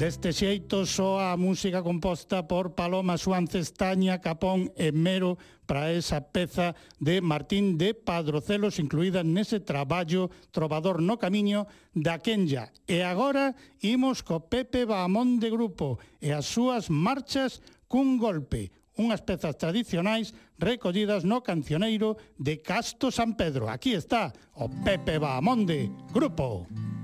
Deste 0.06 0.30
xeito 0.30 0.86
soa 0.86 1.34
a 1.34 1.36
música 1.36 1.82
composta 1.82 2.46
por 2.46 2.78
Paloma 2.78 3.18
Suancestaña, 3.18 4.22
Capón 4.22 4.70
e 4.78 4.94
Mero 4.94 5.34
para 5.66 5.90
esa 5.90 6.22
peza 6.22 6.78
de 7.02 7.18
Martín 7.18 7.74
de 7.74 7.90
Padrocelos 7.90 8.78
incluída 8.78 9.26
nese 9.26 9.58
traballo 9.58 10.30
Trovador 10.54 11.02
no 11.02 11.18
Camiño 11.18 11.66
da 11.90 12.22
Kenya. 12.22 12.70
E 12.86 13.02
agora 13.02 13.58
imos 13.82 14.22
co 14.22 14.46
Pepe 14.46 14.86
Bahamón 14.86 15.42
de 15.42 15.50
Grupo 15.50 15.98
e 16.22 16.30
as 16.30 16.46
súas 16.46 16.86
marchas 16.86 17.58
cun 17.90 18.14
golpe, 18.14 18.70
unhas 18.94 19.26
pezas 19.26 19.58
tradicionais 19.58 20.30
recollidas 20.54 21.26
no 21.26 21.42
cancioneiro 21.42 22.14
de 22.38 22.62
Casto 22.62 23.10
San 23.10 23.34
Pedro. 23.34 23.66
Aquí 23.66 23.98
está 23.98 24.30
o 24.54 24.70
Pepe 24.70 25.18
Bahamón 25.18 25.66
de 25.66 25.90
Grupo. 26.14 26.62
Grupo. 26.70 26.95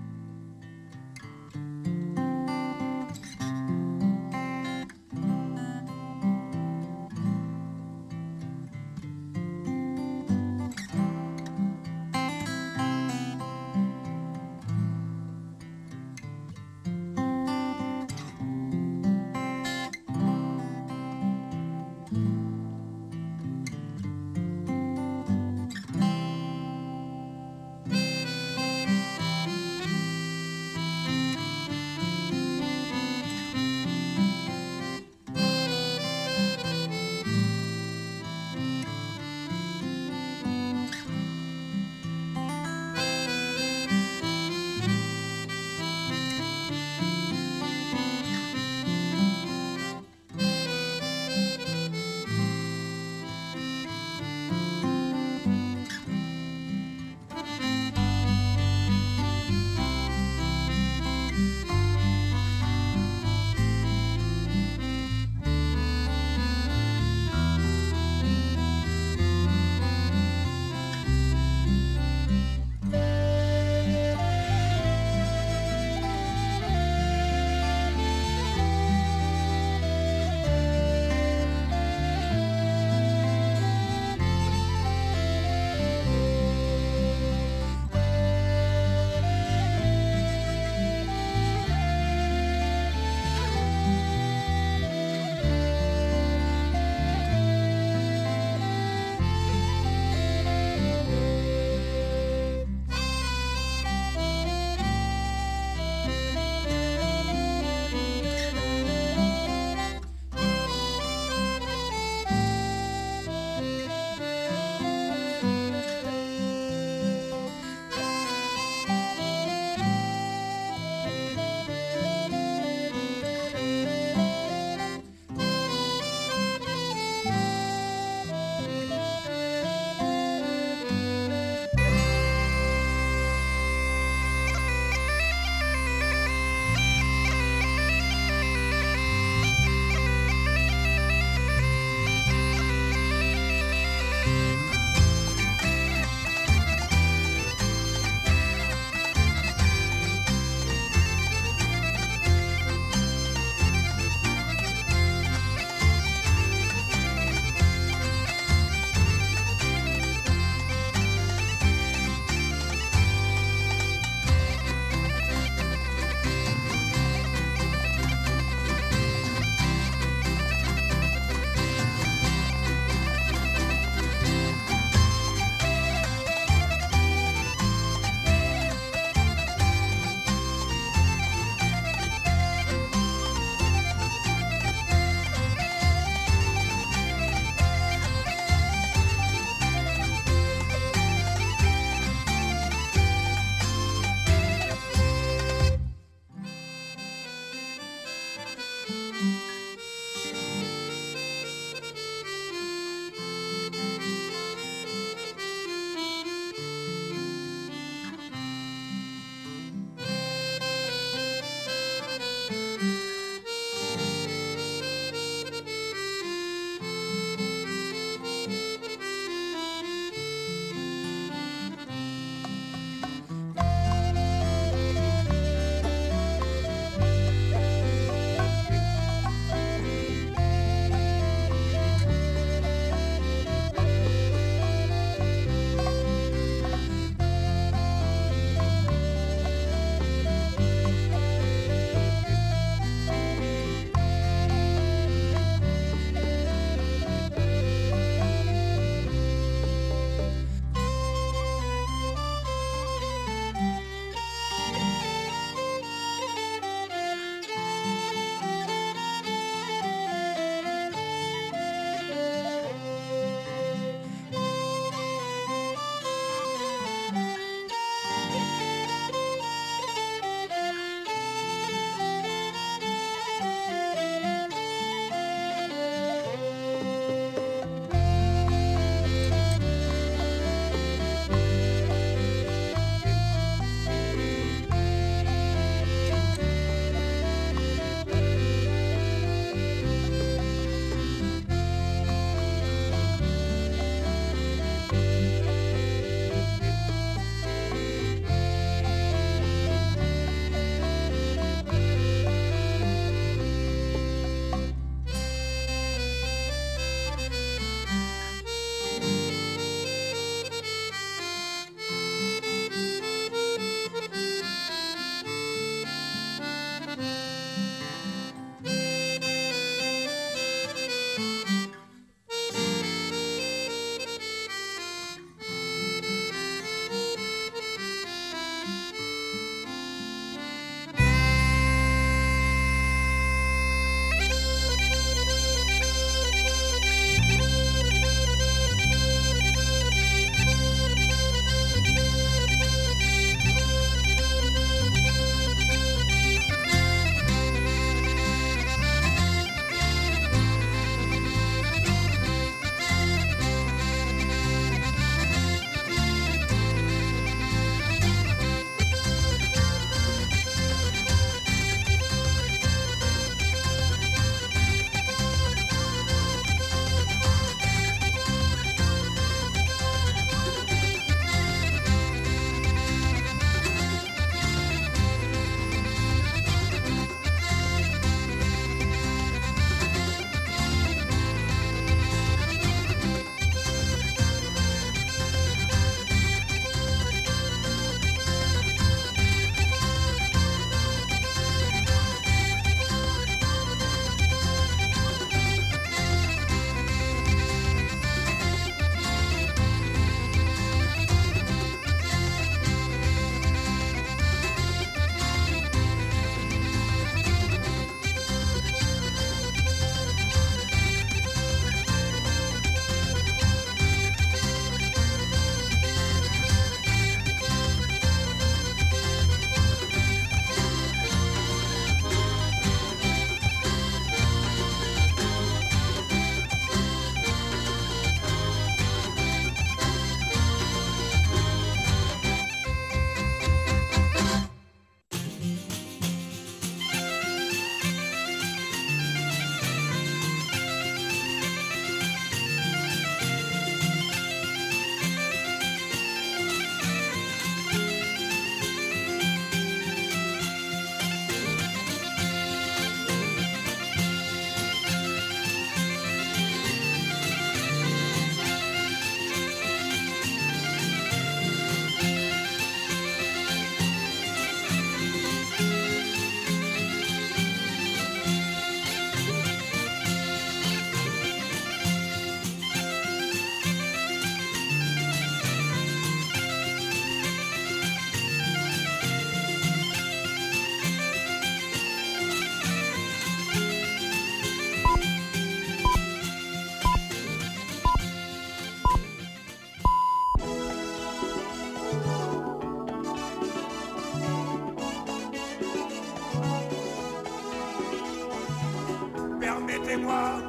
moi 500.03 500.41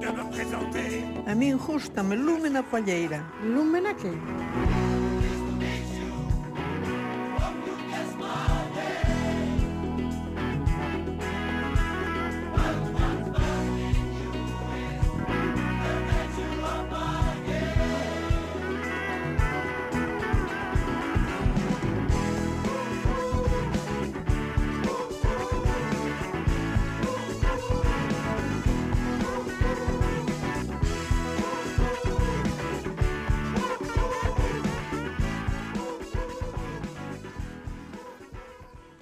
de 0.00 0.06
me 0.06 0.24
présenter. 0.30 1.04
A 1.26 1.34
min 1.34 1.56
gustame 1.56 2.16
Lúmena 2.16 2.62
Palleira. 2.62 3.20
Lúmena 3.44 3.94
que? 3.94 4.12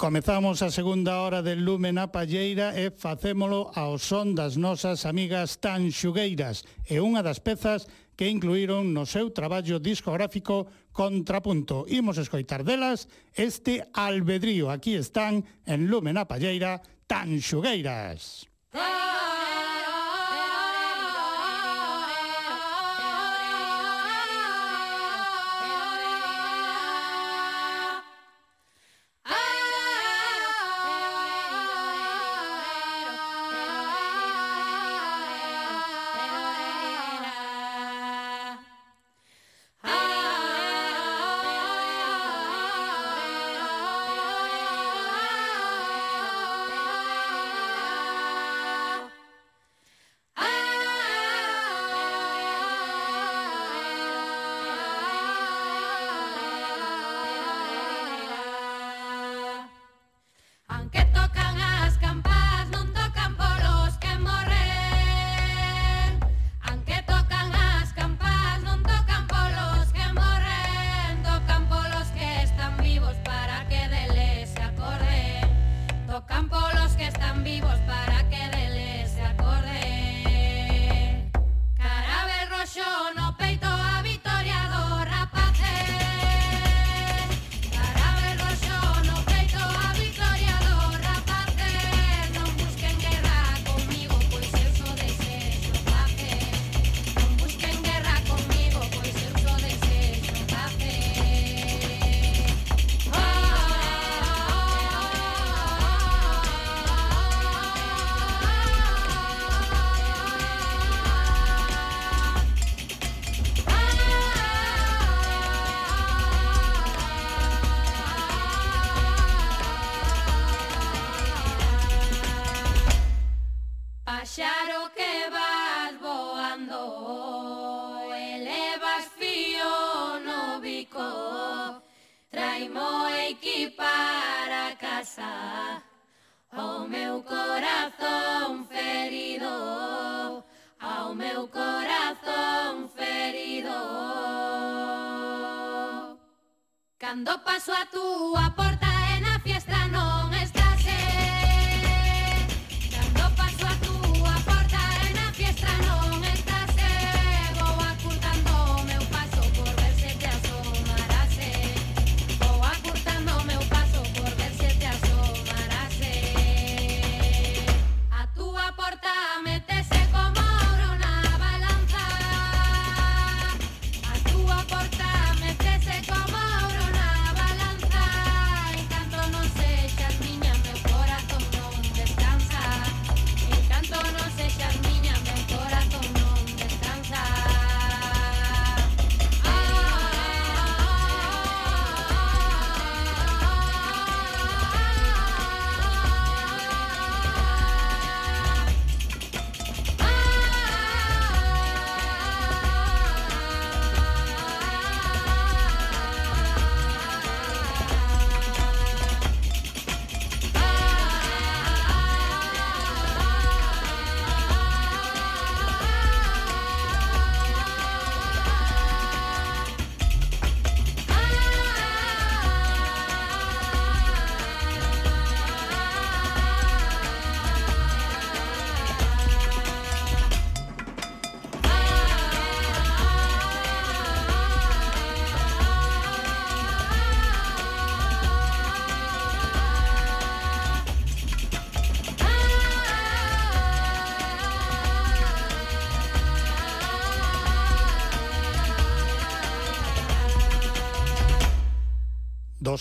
Comezamos 0.07 0.63
a 0.63 0.71
segunda 0.71 1.19
hora 1.19 1.43
del 1.43 1.67
Lume 1.67 1.91
na 1.91 2.15
Palleira 2.15 2.79
e 2.79 2.95
facémolo 2.95 3.75
ao 3.75 3.99
son 3.99 4.39
das 4.39 4.55
nosas 4.55 5.03
amigas 5.03 5.59
tan 5.59 5.91
xugueiras 5.91 6.63
e 6.87 7.03
unha 7.03 7.27
das 7.27 7.43
pezas 7.43 7.91
que 8.15 8.31
incluíron 8.31 8.95
no 8.95 9.03
seu 9.03 9.35
traballo 9.35 9.83
discográfico 9.83 10.71
Contrapunto. 10.95 11.91
Imos 11.91 12.23
escoitar 12.23 12.63
delas 12.63 13.11
este 13.35 13.83
albedrío. 13.99 14.71
Aquí 14.71 14.95
están 14.95 15.43
en 15.67 15.91
Lume 15.91 16.15
na 16.15 16.31
Palleira 16.31 16.79
tan 17.11 17.43
xugueiras. 17.43 18.47
¡Ah! 18.79 19.16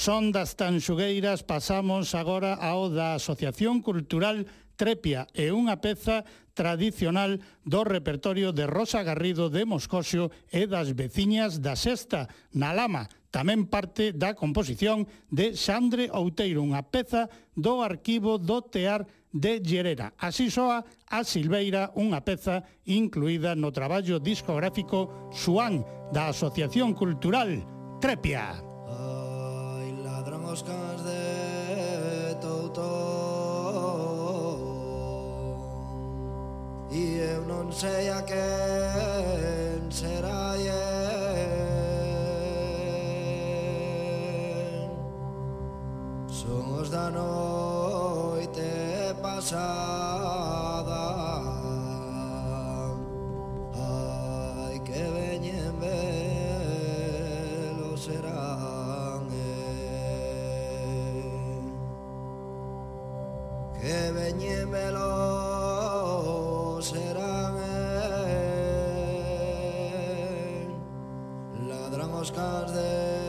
Son 0.05 0.29
das 0.29 0.53
tanxugueiras, 0.53 1.41
pasamos 1.41 2.13
agora 2.13 2.53
ao 2.61 2.93
da 2.93 3.17
Asociación 3.17 3.81
Cultural 3.81 4.45
Trepia 4.77 5.25
e 5.33 5.49
unha 5.49 5.81
peza 5.81 6.21
tradicional 6.53 7.41
do 7.65 7.81
repertorio 7.81 8.53
de 8.53 8.69
Rosa 8.69 9.01
Garrido 9.01 9.49
de 9.49 9.65
Moscosio 9.65 10.29
e 10.53 10.69
das 10.69 10.93
veciñas 10.93 11.57
da 11.57 11.73
Sexta, 11.73 12.29
na 12.53 12.69
Lama, 12.69 13.09
tamén 13.33 13.65
parte 13.65 14.13
da 14.13 14.37
composición 14.37 15.09
de 15.33 15.57
Xandre 15.57 16.13
Outeiro, 16.13 16.61
unha 16.61 16.85
peza 16.85 17.25
do 17.57 17.81
arquivo 17.81 18.37
do 18.37 18.61
Tear 18.61 19.09
de 19.33 19.57
Llerera. 19.57 20.13
Así 20.21 20.53
soa 20.53 20.85
a 21.09 21.25
Silveira, 21.25 21.89
unha 21.97 22.21
peza 22.21 22.61
incluída 22.85 23.57
no 23.57 23.73
traballo 23.73 24.21
discográfico 24.21 25.33
Suán 25.33 25.81
da 26.13 26.29
Asociación 26.29 26.93
Cultural 26.93 27.65
Trepia 27.97 28.74
os 30.55 30.61
cans 30.61 31.01
de 31.03 32.35
touto 32.39 32.79
E 36.89 37.19
eu 37.19 37.43
non 37.43 37.67
sei 37.75 38.07
a 38.07 38.23
quen 38.23 39.91
será 39.91 40.55
ien 40.55 40.71
Son 46.31 46.79
os 46.79 46.87
da 46.87 47.11
noite 47.11 48.63
pasada 49.19 51.24
e 63.85 64.11
veñímelo 64.17 65.11
serán 66.81 67.53
eh, 67.61 68.65
Ladran 71.69 72.11
os 72.17 72.31
cans 72.31 72.73
de 72.73 73.24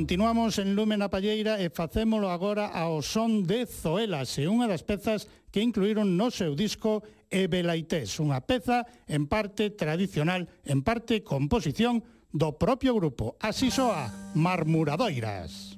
Continuamos 0.00 0.58
en 0.58 0.74
Lumen 0.74 1.04
Palleira 1.12 1.60
e 1.60 1.68
facémolo 1.68 2.32
agora 2.32 2.72
ao 2.72 3.04
son 3.04 3.44
de 3.44 3.68
Zoelas 3.68 4.32
e 4.40 4.48
unha 4.48 4.64
das 4.64 4.80
pezas 4.80 5.28
que 5.52 5.60
incluíron 5.60 6.16
no 6.16 6.32
seu 6.32 6.56
disco 6.56 7.04
Ebelaites, 7.28 8.16
unha 8.16 8.40
peza 8.40 8.88
en 9.04 9.28
parte 9.28 9.68
tradicional, 9.76 10.48
en 10.64 10.80
parte 10.80 11.20
composición 11.20 12.00
do 12.32 12.56
propio 12.56 12.96
grupo. 12.96 13.36
Así 13.44 13.68
soa 13.68 14.32
Marmuradoiras. 14.32 15.69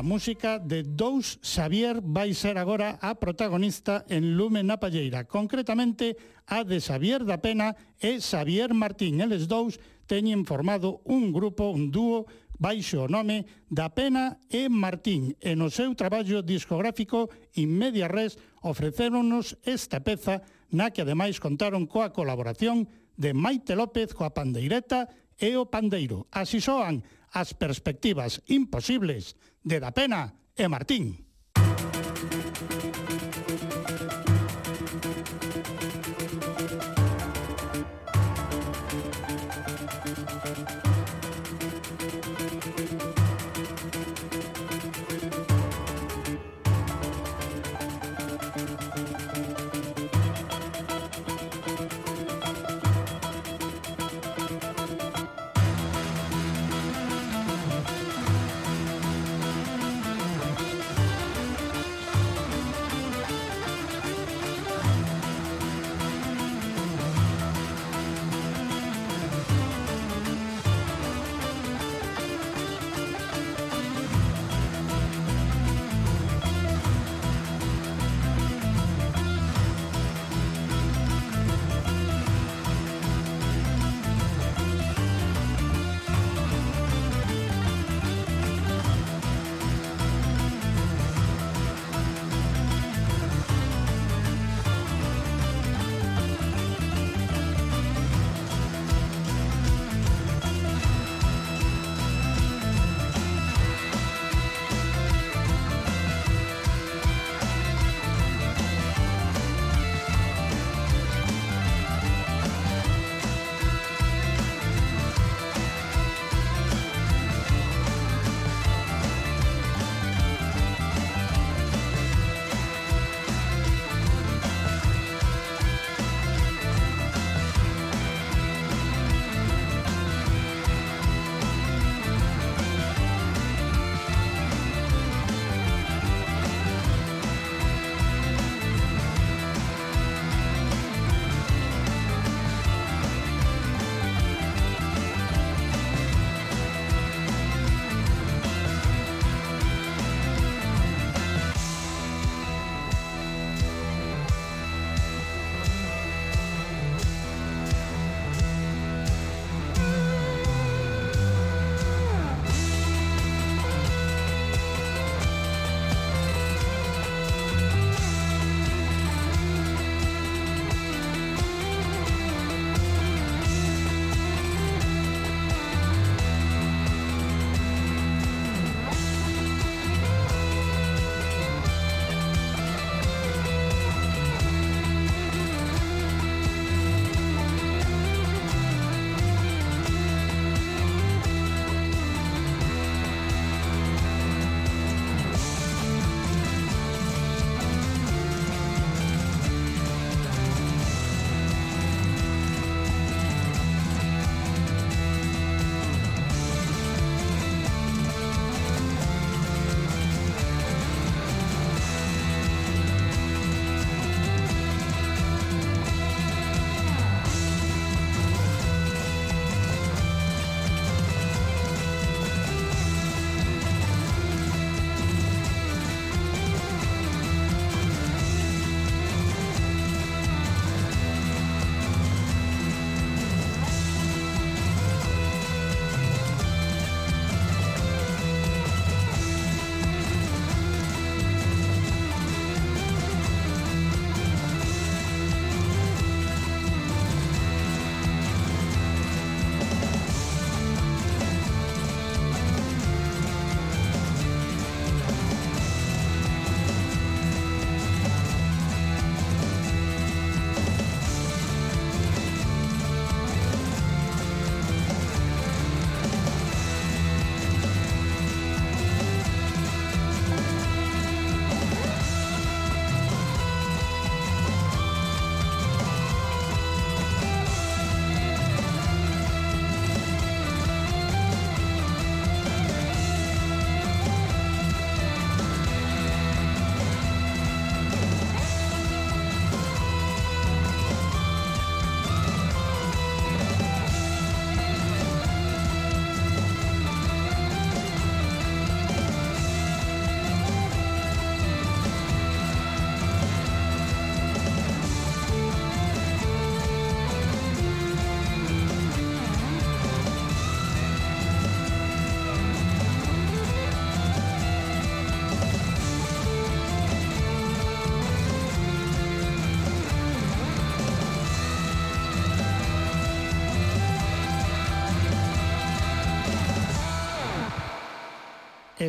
A 0.00 0.02
música 0.02 0.56
de 0.56 0.80
Dous 0.80 1.36
Xavier 1.44 2.00
vai 2.00 2.32
ser 2.32 2.56
agora 2.56 2.96
a 3.04 3.20
protagonista 3.20 4.08
en 4.08 4.32
Lume 4.32 4.64
na 4.64 4.80
Palleira, 4.80 5.28
concretamente 5.28 6.16
a 6.48 6.64
de 6.64 6.80
Xavier 6.80 7.20
da 7.20 7.36
Pena 7.36 7.76
e 8.00 8.16
Xavier 8.16 8.72
Martín. 8.72 9.20
Eles 9.20 9.44
dous 9.44 9.76
teñen 10.08 10.48
formado 10.48 11.04
un 11.04 11.36
grupo, 11.36 11.68
un 11.68 11.92
dúo, 11.92 12.24
baixo 12.56 13.04
o 13.04 13.12
nome 13.12 13.44
da 13.68 13.92
Pena 13.92 14.40
e 14.48 14.72
Martín 14.72 15.36
e 15.36 15.52
no 15.52 15.68
seu 15.68 15.92
traballo 15.92 16.40
discográfico 16.40 17.28
Inmedia 17.60 18.08
Res 18.08 18.40
ofrecéronnos 18.64 19.60
esta 19.68 20.00
peza 20.00 20.40
na 20.72 20.88
que 20.96 21.04
ademais 21.04 21.36
contaron 21.36 21.84
coa 21.84 22.08
colaboración 22.08 22.88
de 23.20 23.36
Maite 23.36 23.76
López 23.76 24.16
coa 24.16 24.32
pandeireta 24.32 25.12
e 25.36 25.60
o 25.60 25.68
pandeiro. 25.68 26.24
Así 26.32 26.56
soan 26.56 27.04
as 27.36 27.54
perspectivas 27.54 28.40
imposibles 28.48 29.36
de 29.62 29.80
Da 29.80 29.92
Pena 29.92 30.32
e 30.56 30.68
Martín. 30.68 31.26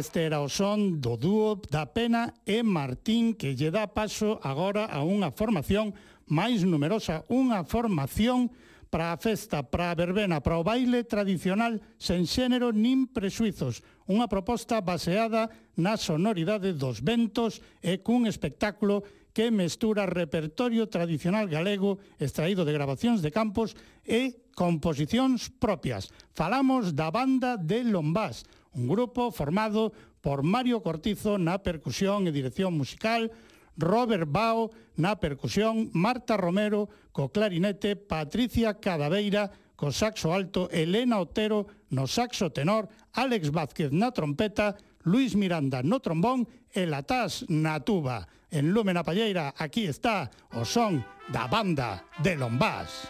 Este 0.02 0.26
era 0.26 0.41
o 0.41 0.49
son 0.49 0.98
do 0.98 1.14
dúo 1.14 1.61
da 1.69 1.86
Pena 1.86 2.34
e 2.41 2.65
Martín 2.65 3.38
que 3.38 3.53
lle 3.53 3.69
dá 3.69 3.86
paso 3.86 4.41
agora 4.41 4.90
a 4.90 5.06
unha 5.06 5.30
formación 5.30 5.94
máis 6.26 6.65
numerosa, 6.65 7.22
unha 7.30 7.61
formación 7.61 8.49
para 8.90 9.14
a 9.14 9.22
festa, 9.22 9.61
para 9.61 9.94
a 9.94 9.98
verbena, 10.02 10.41
para 10.41 10.57
o 10.57 10.65
baile 10.65 11.06
tradicional 11.06 11.78
sen 12.02 12.26
xénero 12.26 12.73
nin 12.73 13.14
presuizos. 13.14 13.86
Unha 14.10 14.26
proposta 14.26 14.82
baseada 14.82 15.53
na 15.78 15.94
sonoridade 16.02 16.73
dos 16.73 17.06
ventos 17.06 17.61
e 17.86 18.02
cun 18.02 18.26
espectáculo 18.26 19.06
que 19.38 19.53
mestura 19.53 20.10
repertorio 20.10 20.90
tradicional 20.90 21.45
galego 21.45 22.02
extraído 22.18 22.65
de 22.65 22.73
grabacións 22.73 23.22
de 23.22 23.30
campos 23.30 23.78
e 24.02 24.49
composicións 24.57 25.53
propias. 25.61 26.10
Falamos 26.34 26.98
da 26.98 27.14
banda 27.14 27.53
de 27.53 27.86
Lombás, 27.86 28.49
un 28.73 28.88
grupo 28.88 29.31
formado 29.31 29.93
por 30.22 30.43
Mario 30.43 30.81
Cortizo 30.81 31.38
na 31.38 31.60
percusión 31.60 32.30
e 32.30 32.31
dirección 32.31 32.77
musical, 32.77 33.34
Robert 33.76 34.30
Bao 34.30 34.69
na 34.95 35.18
percusión, 35.18 35.89
Marta 35.91 36.38
Romero 36.38 36.88
co 37.11 37.34
clarinete, 37.34 37.98
Patricia 37.98 38.77
Cadaveira 38.77 39.49
co 39.76 39.89
saxo 39.89 40.30
alto, 40.31 40.69
Elena 40.69 41.18
Otero 41.18 41.65
no 41.89 42.06
saxo 42.06 42.53
tenor, 42.53 42.88
Alex 43.18 43.49
Vázquez 43.49 43.89
na 43.89 44.14
trompeta, 44.14 44.77
Luis 45.03 45.34
Miranda 45.34 45.81
no 45.81 45.98
trombón 45.98 46.45
e 46.69 46.85
Latás 46.85 47.49
na 47.49 47.81
tuba. 47.81 48.30
En 48.52 48.76
Lumen 48.76 48.99
Palleira, 49.02 49.56
aquí 49.57 49.88
está 49.88 50.30
o 50.53 50.68
son 50.68 51.02
da 51.34 51.48
banda 51.48 52.06
de 52.22 52.35
Lombás. 52.38 53.10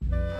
Música 0.00 0.37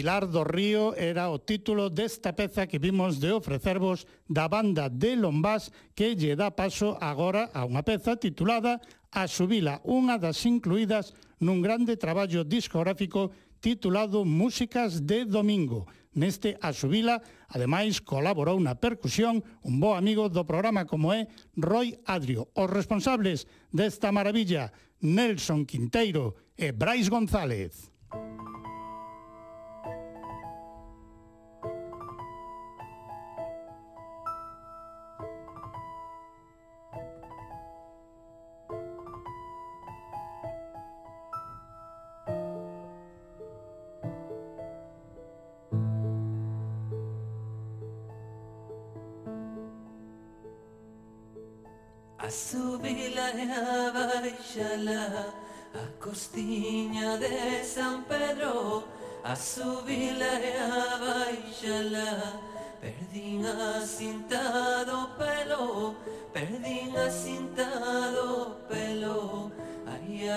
Pilar 0.00 0.24
do 0.32 0.48
Río 0.48 0.96
era 0.96 1.28
o 1.28 1.44
título 1.44 1.92
desta 1.92 2.32
peza 2.32 2.64
que 2.64 2.80
vimos 2.80 3.20
de 3.20 3.36
ofrecervos 3.36 4.08
da 4.24 4.48
banda 4.48 4.88
de 4.88 5.12
Lombás 5.12 5.68
que 5.92 6.16
lle 6.16 6.32
dá 6.40 6.48
paso 6.56 6.96
agora 7.04 7.52
a 7.52 7.68
unha 7.68 7.84
peza 7.84 8.16
titulada 8.16 8.80
A 9.12 9.28
Subila, 9.28 9.84
unha 9.84 10.16
das 10.16 10.40
incluídas 10.48 11.12
nun 11.44 11.60
grande 11.60 12.00
traballo 12.00 12.48
discográfico 12.48 13.28
titulado 13.60 14.24
Músicas 14.24 15.04
de 15.04 15.28
Domingo. 15.28 15.84
Neste 16.16 16.56
A 16.64 16.72
Subila, 16.72 17.20
ademais, 17.52 18.00
colaborou 18.00 18.56
na 18.56 18.80
percusión 18.80 19.44
un 19.68 19.84
bo 19.84 20.00
amigo 20.00 20.32
do 20.32 20.48
programa 20.48 20.88
como 20.88 21.12
é 21.12 21.28
Roy 21.60 21.92
Adrio. 22.08 22.48
Os 22.56 22.72
responsables 22.72 23.44
desta 23.68 24.08
maravilla, 24.16 24.72
Nelson 25.04 25.68
Quinteiro 25.68 26.56
e 26.56 26.72
Brais 26.72 27.12
González. 27.12 27.92
A 52.30 52.32
A 55.74 55.84
costiña 55.98 57.16
de 57.16 57.64
San 57.64 58.04
Pedro. 58.04 58.84
A 59.24 59.34
subila 59.34 60.38
e 60.38 60.56
a 60.56 60.96
Perdín 62.80 63.44
a 63.44 63.80
cinta 63.84 64.86
pelo 65.18 65.96
Perdín 66.32 66.96
a 66.96 67.10
cinta 67.10 67.68
pelo. 68.68 69.50
Ai, 69.86 70.28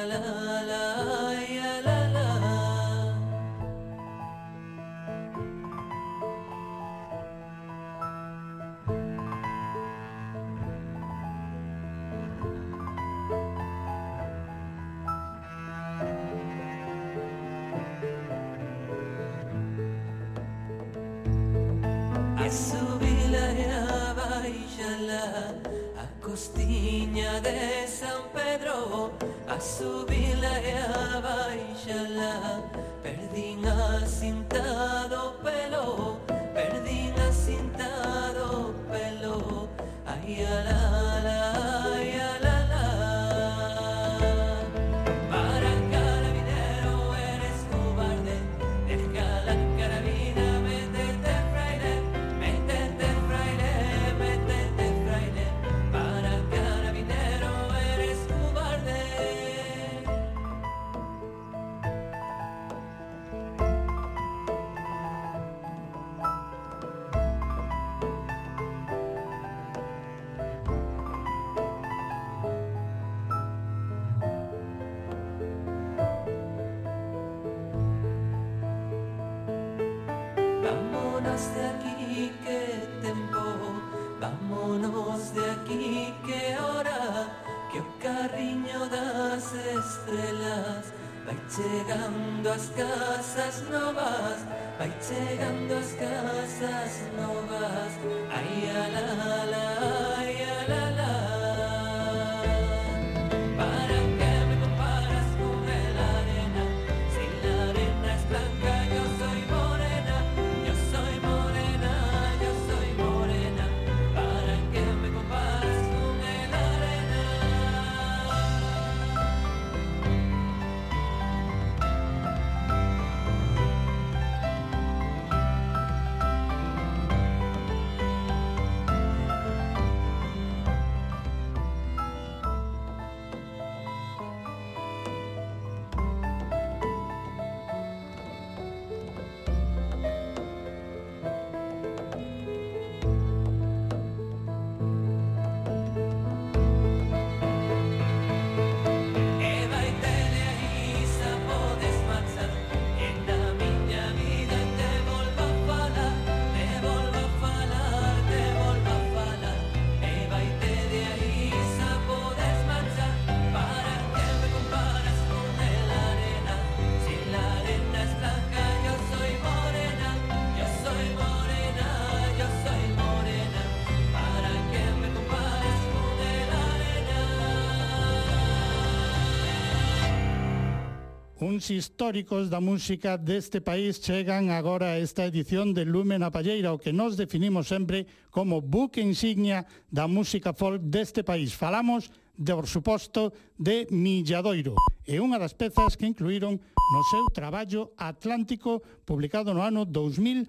Uns 181.44 181.68
históricos 181.76 182.48
da 182.48 182.64
música 182.64 183.20
deste 183.20 183.60
país 183.60 184.00
chegan 184.00 184.48
agora 184.48 184.96
a 184.96 184.98
esta 184.98 185.28
edición 185.28 185.76
de 185.76 185.84
Lumen 185.84 186.24
a 186.24 186.32
Palleira, 186.32 186.72
o 186.72 186.80
que 186.80 186.96
nos 186.96 187.20
definimos 187.20 187.68
sempre 187.68 188.08
como 188.32 188.64
buque 188.64 189.04
insignia 189.04 189.68
da 189.92 190.08
música 190.08 190.56
folk 190.56 190.80
deste 190.88 191.20
país. 191.20 191.52
Falamos, 191.52 192.08
de, 192.40 192.56
por 192.56 192.64
suposto, 192.64 193.36
de 193.60 193.92
Milladoiro. 193.92 194.80
e 195.04 195.20
unha 195.20 195.36
das 195.36 195.52
pezas 195.52 196.00
que 196.00 196.08
incluíron 196.08 196.56
no 196.56 197.02
seu 197.12 197.28
traballo 197.36 197.92
Atlántico, 198.00 198.80
publicado 199.04 199.52
no 199.52 199.68
ano 199.68 199.84
2018. 199.84 200.48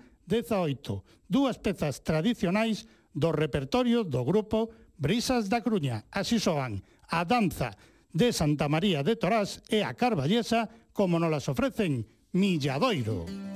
Dúas 1.27 1.59
pezas 1.59 2.07
tradicionais 2.07 2.87
do 3.11 3.35
repertorio 3.35 4.07
do 4.07 4.23
grupo 4.23 4.71
Brisas 4.95 5.51
da 5.51 5.59
Cruña. 5.59 6.07
Así 6.15 6.39
soan 6.39 6.87
a 7.11 7.27
danza 7.27 7.75
de 8.15 8.31
Santa 8.31 8.71
María 8.71 9.03
de 9.03 9.19
Torás 9.19 9.59
e 9.67 9.83
a 9.83 9.91
Carballesa 9.99 10.71
como 10.95 11.19
nos 11.19 11.31
las 11.31 11.49
ofrecen 11.51 12.07
Milladoiro. 12.33 13.54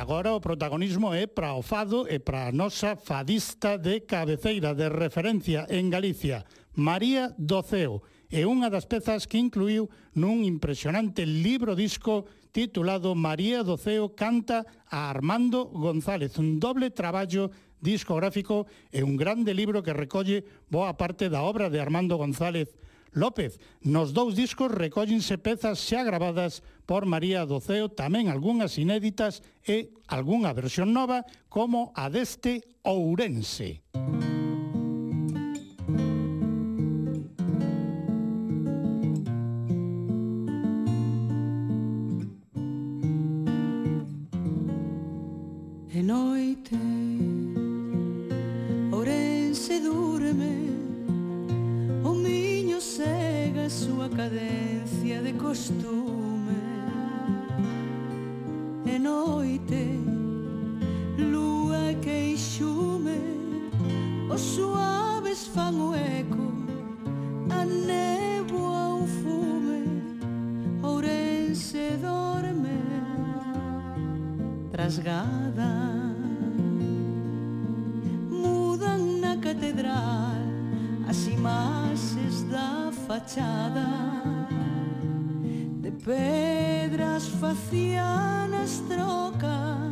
agora 0.00 0.32
o 0.32 0.40
protagonismo 0.40 1.12
é 1.12 1.28
para 1.28 1.52
o 1.52 1.60
fado 1.60 2.08
e 2.08 2.16
para 2.16 2.48
a 2.48 2.52
nosa 2.56 2.96
fadista 2.96 3.76
de 3.76 4.00
cabeceira 4.08 4.72
de 4.72 4.88
referencia 4.88 5.68
en 5.68 5.92
Galicia, 5.92 6.48
María 6.72 7.36
Doceo, 7.36 8.00
é 8.32 8.48
unha 8.48 8.72
das 8.72 8.88
pezas 8.88 9.28
que 9.28 9.36
incluiu 9.36 9.92
nun 10.16 10.40
impresionante 10.48 11.28
libro 11.28 11.76
disco 11.76 12.24
titulado 12.48 13.12
María 13.12 13.60
Doceo 13.60 14.16
canta 14.16 14.64
a 14.88 15.12
Armando 15.12 15.68
González, 15.68 16.40
un 16.40 16.56
doble 16.56 16.88
traballo 16.88 17.52
discográfico 17.84 18.64
e 18.88 19.04
un 19.04 19.20
grande 19.20 19.52
libro 19.52 19.84
que 19.84 19.92
recolle 19.92 20.48
boa 20.72 20.96
parte 20.96 21.28
da 21.28 21.44
obra 21.44 21.68
de 21.68 21.76
Armando 21.76 22.16
González 22.16 22.72
López. 23.12 23.58
Nos 23.82 24.12
dous 24.12 24.34
discos 24.34 24.70
recóllense 24.70 25.38
pezas 25.38 25.78
xa 25.80 26.02
grabadas 26.02 26.62
por 26.84 27.06
María 27.06 27.46
Doceo, 27.46 27.90
tamén 27.90 28.30
algunhas 28.30 28.78
inéditas 28.78 29.42
e 29.66 29.94
algunha 30.08 30.54
versión 30.54 30.94
nova 30.94 31.26
como 31.48 31.92
a 31.94 32.10
deste 32.10 32.66
Ourense. 32.82 33.82
Música 33.94 34.40
noite 46.02 46.76
Ourense 48.92 49.80
durme 49.80 50.59
súa 53.70 54.08
cadencia 54.08 55.22
de 55.22 55.32
costume. 55.34 56.58
E 58.84 58.98
noite, 58.98 60.00
lúa 61.16 61.92
e 61.92 61.94
queixume 62.02 63.20
Os 64.28 64.40
suaves 64.40 65.46
fan 65.46 65.74
o 65.74 65.94
eco 65.94 66.50
A 67.50 67.64
neboa 67.64 69.02
o 69.02 69.06
fume 69.06 69.86
Ourense 70.82 71.96
dorme 72.02 72.82
Trasgada. 74.72 75.70
Mudan 78.28 79.20
na 79.20 79.36
catedral 79.36 80.42
As 81.06 81.28
imaxes 81.28 82.42
da 82.50 82.89
fachada 83.10 83.88
de 85.82 85.90
pedras 85.90 87.26
facianas 87.26 88.84
trocan, 88.88 89.90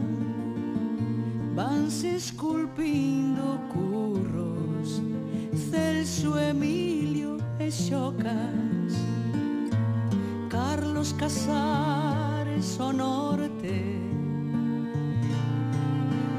vanse 1.53 2.15
esculpindo 2.15 3.59
curros, 3.73 5.03
Celso 5.69 6.39
Emilio 6.39 7.39
e 7.59 7.73
Xocas, 7.73 8.95
Carlos 10.49 11.13
Casares 11.15 12.79
o 12.79 12.93
Norte, 12.93 14.01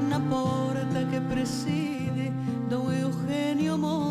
na 0.08 0.18
porta 0.18 1.04
que 1.10 1.20
preside 1.28 2.32
Dom 2.70 2.90
Eugenio 2.90 3.76
Montes, 3.76 4.09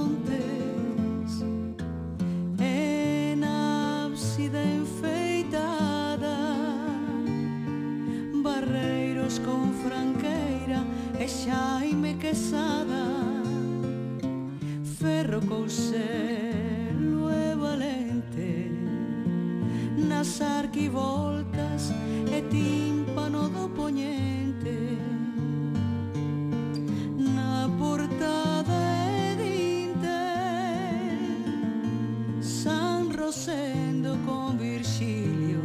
cielo 15.69 17.29
è 17.29 17.55
valente, 17.55 18.71
nasar 19.95 20.69
chi 20.71 20.87
voltas 20.87 21.93
e 22.25 22.47
timpano 22.47 23.47
do 23.49 23.69
poniente, 23.69 24.97
na 27.17 27.69
portada 27.77 28.73
e 28.73 29.35
è 29.35 30.11
San 32.39 33.15
Rosendo 33.15 34.17
con 34.25 34.57
Virgilio 34.57 35.61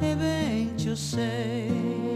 e 0.00 0.14
ben 0.14 0.76
Giuseppe. 0.76 2.11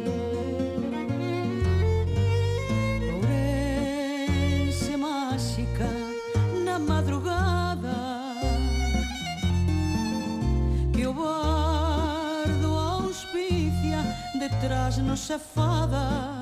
tras-nos 14.60 15.30
a 15.30 15.38
fada 15.38 16.35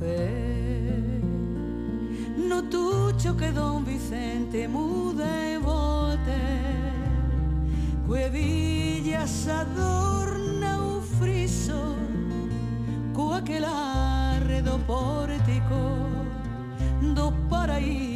No 0.00 0.06
Notuccio 2.46 3.34
che 3.34 3.50
Don 3.50 3.82
Vicente 3.82 4.68
muda 4.68 5.24
e 5.24 5.58
volte, 5.58 6.36
cuevillas 8.06 9.48
adorna 9.48 10.76
un 10.76 11.02
friso, 11.02 11.96
cua 13.12 13.40
che 13.42 13.58
l'arredo 13.58 14.78
portico, 14.86 16.06
do 17.00 17.32
paraíso. 17.48 18.07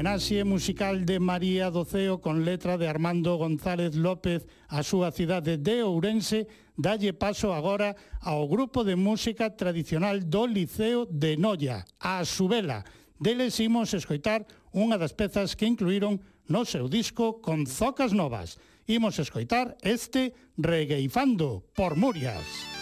homenaxe 0.00 0.44
musical 0.44 1.04
de 1.04 1.20
María 1.20 1.68
Doceo 1.68 2.22
con 2.22 2.42
letra 2.42 2.78
de 2.78 2.88
Armando 2.88 3.36
González 3.36 3.92
López 3.92 4.48
a 4.72 4.80
súa 4.80 5.12
cidade 5.12 5.60
de 5.60 5.84
Ourense 5.84 6.48
dalle 6.72 7.12
paso 7.12 7.52
agora 7.52 7.92
ao 8.24 8.48
grupo 8.48 8.80
de 8.80 8.96
música 8.96 9.52
tradicional 9.52 10.24
do 10.24 10.48
Liceo 10.48 11.04
de 11.04 11.36
Noia, 11.36 11.84
a 12.00 12.24
Subela. 12.24 12.80
Deles 13.20 13.60
imos 13.60 13.92
escoitar 13.92 14.48
unha 14.72 14.96
das 14.96 15.12
pezas 15.12 15.52
que 15.52 15.68
incluíron 15.68 16.24
no 16.48 16.64
seu 16.64 16.88
disco 16.88 17.44
con 17.44 17.68
zocas 17.68 18.16
novas. 18.16 18.56
Imos 18.88 19.20
escoitar 19.20 19.76
este 19.84 20.32
Regueifando 20.56 21.68
por 21.76 22.00
Murias. 22.00 22.79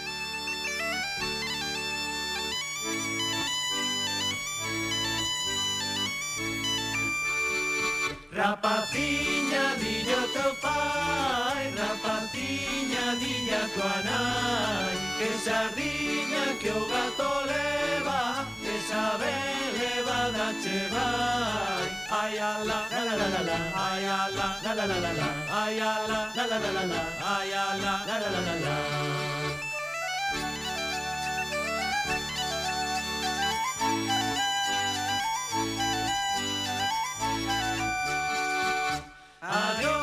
Rapaciña, 8.39 9.74
dille 9.81 10.15
o 10.15 10.27
teu 10.35 10.52
pai, 10.62 11.65
rapaciña, 11.74 13.19
dille 13.19 13.55
a 13.62 13.66
tua 13.74 13.97
nai, 14.06 14.94
que 15.19 15.31
sardiña 15.44 16.44
que 16.60 16.70
o 16.70 16.86
gato 16.86 17.32
leva, 17.51 18.47
que 18.62 18.74
levada 19.81 20.47
che 20.62 20.78
vai. 20.94 21.86
Ai 22.20 22.39
ala, 22.39 22.78
la 22.93 23.01
la 23.09 23.15
la 23.20 23.28
la 23.35 23.43
la, 23.48 23.59
ai 23.74 24.05
ala, 24.06 24.47
la 24.62 24.73
la 24.78 24.85
la 24.86 24.98
la 25.05 25.12
la, 25.19 25.28
ai 25.60 25.81
ala, 25.81 26.20
la 26.36 26.44
la 26.47 26.59
la 26.65 26.70
la 26.77 26.85
la, 26.93 27.02
ai 27.35 27.52
ala, 27.52 27.93
la 28.06 28.16
la 28.23 28.28
la 28.35 28.40
la 28.47 28.55
la. 28.62 29.18
Adiós 39.50 39.97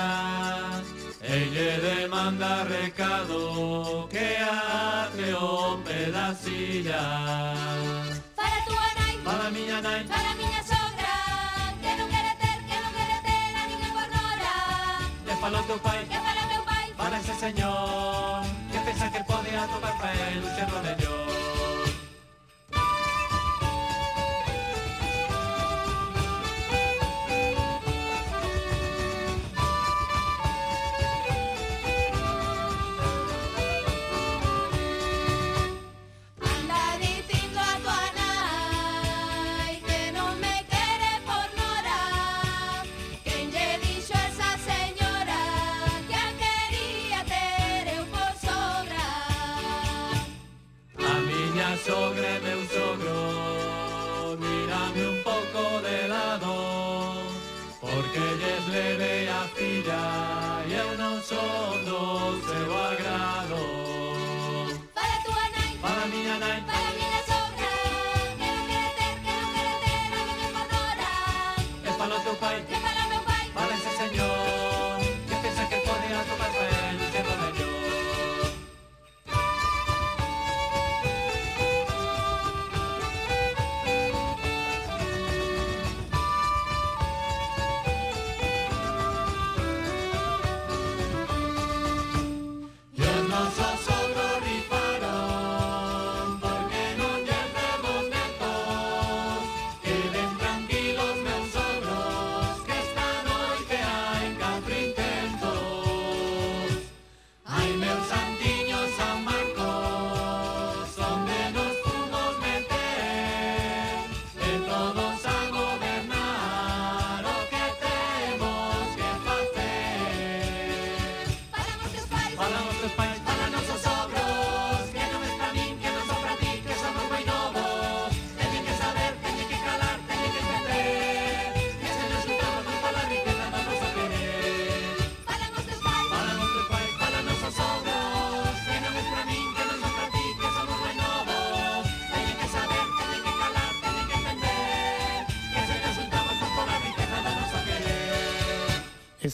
días 0.00 0.84
Elle 1.22 1.78
demanda 1.80 2.64
recado 2.64 4.08
que 4.08 4.36
atre 4.38 5.34
o 5.34 5.78
pedacilla 5.84 7.02
Para 8.34 8.64
tu 8.64 8.72
anai, 8.72 9.16
para 9.24 9.50
miña 9.50 9.80
nai, 9.80 10.04
para 10.04 10.34
miña 10.34 10.62
sogra 10.62 11.14
Que 11.82 11.90
non 11.98 12.08
quere 12.12 12.32
ter, 12.40 12.58
que 12.68 12.76
non 12.82 12.92
quere 12.96 13.18
ter 13.26 13.52
a 13.60 13.64
niña 13.70 13.88
por 13.96 14.08
nora 14.16 14.54
De 15.26 15.34
palo 15.42 15.60
teu 15.68 15.78
pai, 15.78 16.00
que 16.10 16.18
para 16.26 16.42
meu 16.50 16.62
pai 16.64 16.86
Para 16.96 17.18
ese 17.18 17.34
señor 17.34 18.42
que 18.72 18.78
pensa 18.86 19.10
que 19.12 19.22
pode 19.24 19.50
atopar 19.56 19.94
pa 20.00 20.12
el 20.12 20.38
un 20.44 20.50
cerro 20.56 20.78
de 20.82 20.94
Dios. 20.96 21.29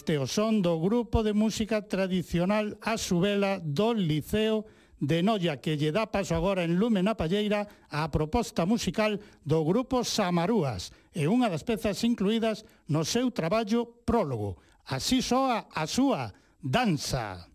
Este 0.06 0.22
o 0.22 0.30
son 0.30 0.62
do 0.62 0.78
grupo 0.78 1.26
de 1.26 1.34
música 1.34 1.82
tradicional 1.82 2.78
a 2.78 2.94
Subela 2.94 3.58
do 3.58 3.90
Liceo 3.90 4.62
de 5.02 5.18
Noia 5.18 5.58
que 5.58 5.74
lle 5.74 5.90
dá 5.90 6.06
paso 6.06 6.38
agora 6.38 6.62
en 6.62 6.78
Lume 6.78 7.02
na 7.02 7.18
Palleira 7.18 7.66
a 7.90 8.06
proposta 8.06 8.62
musical 8.62 9.18
do 9.42 9.66
grupo 9.66 10.06
Samarúas 10.06 10.94
e 11.10 11.26
unha 11.26 11.50
das 11.50 11.66
pezas 11.66 11.98
incluídas 12.06 12.62
no 12.86 13.02
seu 13.02 13.34
traballo 13.34 13.98
prólogo. 14.06 14.62
Así 14.86 15.18
soa 15.18 15.66
a 15.74 15.90
súa 15.90 16.30
danza. 16.62 17.50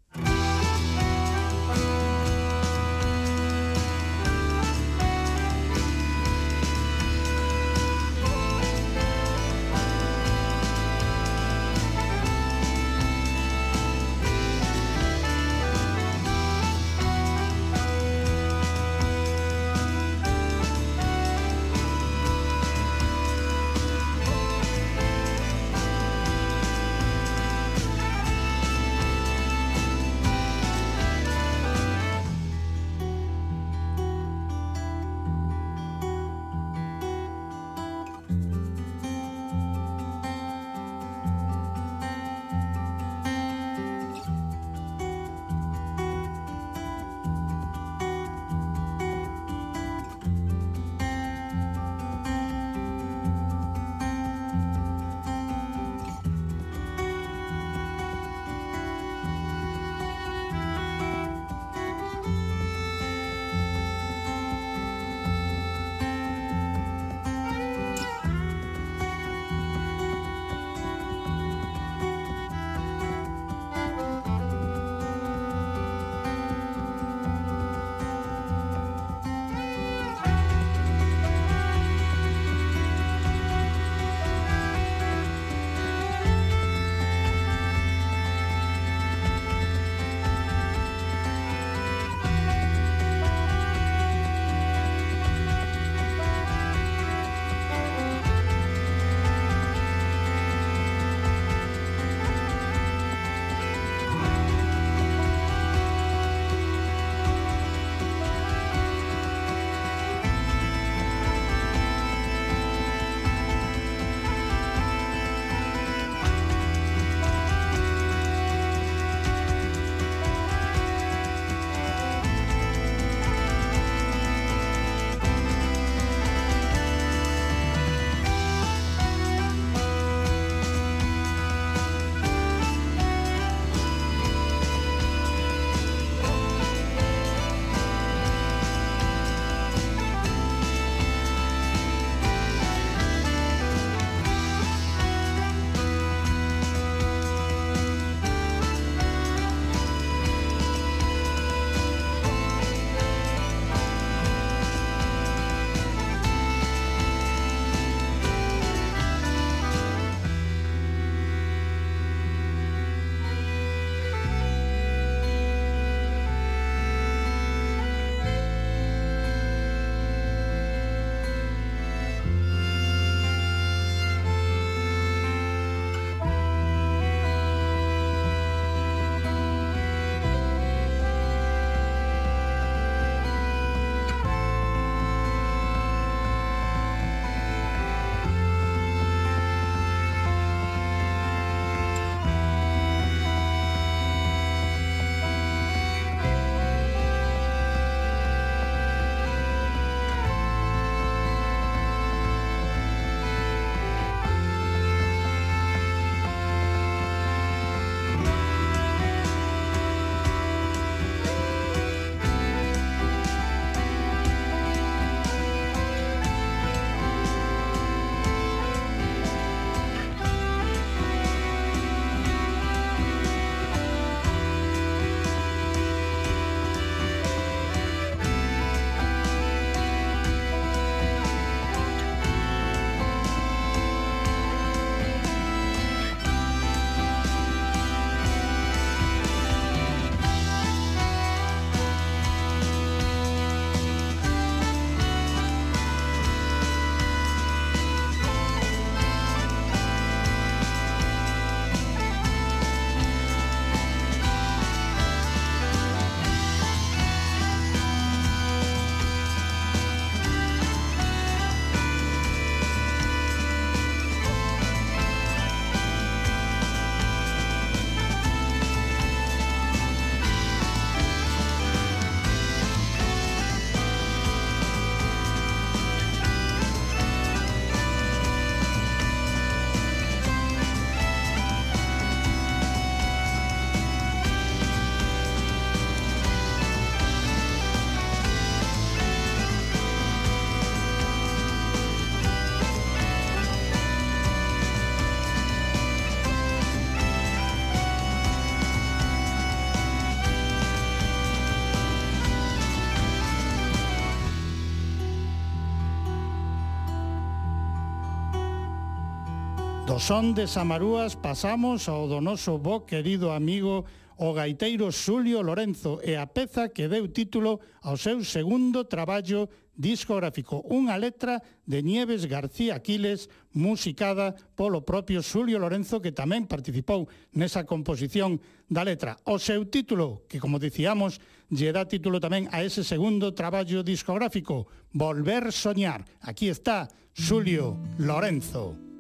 Do 310.02 310.07
son 310.07 310.34
de 310.34 310.49
Samarúas 310.49 311.14
pasamos 311.14 311.86
ao 311.86 312.10
do 312.10 312.26
noso 312.26 312.57
bo 312.57 312.90
querido 312.90 313.30
amigo 313.30 313.86
o 314.18 314.34
gaiteiro 314.34 314.90
Xulio 314.90 315.45
Lorenzo 315.45 316.02
e 316.02 316.18
a 316.18 316.26
peza 316.26 316.73
que 316.73 316.90
deu 316.90 317.06
título 317.14 317.61
ao 317.86 318.02
seu 318.02 318.26
segundo 318.26 318.90
traballo 318.90 319.45
discográfico, 319.78 320.65
unha 320.73 320.98
letra 320.98 321.38
de 321.69 321.86
Nieves 321.86 322.26
García 322.26 322.82
Aquiles 322.82 323.30
musicada 323.53 324.34
polo 324.57 324.82
propio 324.82 325.22
Xulio 325.22 325.61
Lorenzo 325.61 326.02
que 326.02 326.10
tamén 326.10 326.49
participou 326.49 327.06
nesa 327.38 327.69
composición 327.69 328.41
da 328.73 328.82
letra. 328.82 329.22
O 329.30 329.38
seu 329.38 329.69
título, 329.69 330.26
que 330.26 330.41
como 330.41 330.57
dicíamos, 330.57 331.22
lle 331.53 331.69
dá 331.69 331.86
título 331.86 332.18
tamén 332.18 332.49
a 332.49 332.65
ese 332.65 332.82
segundo 332.82 333.38
traballo 333.38 333.86
discográfico, 333.86 334.65
Volver 334.98 335.53
soñar. 335.53 336.02
Aquí 336.26 336.49
está 336.49 336.90
Xulio 337.14 337.78
Lorenzo. 338.02 338.90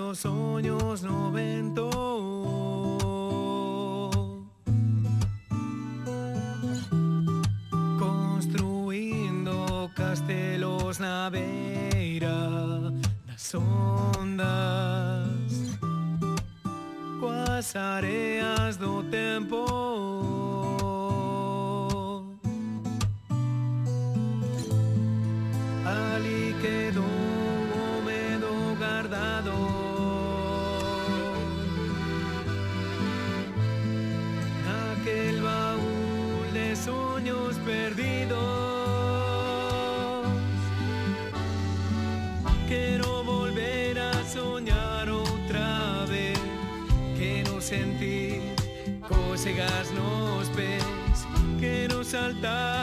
dos 0.00 1.02
no 1.02 1.30
vento. 1.30 1.90
Construindo 7.98 9.90
castelos 9.94 10.98
na 10.98 11.28
beira 11.30 12.38
das 13.26 13.54
ondas 13.54 14.70
Coas 17.20 17.76
areas 17.76 18.76
do 18.78 19.02
tempo. 19.04 19.89
cantar. 52.40 52.79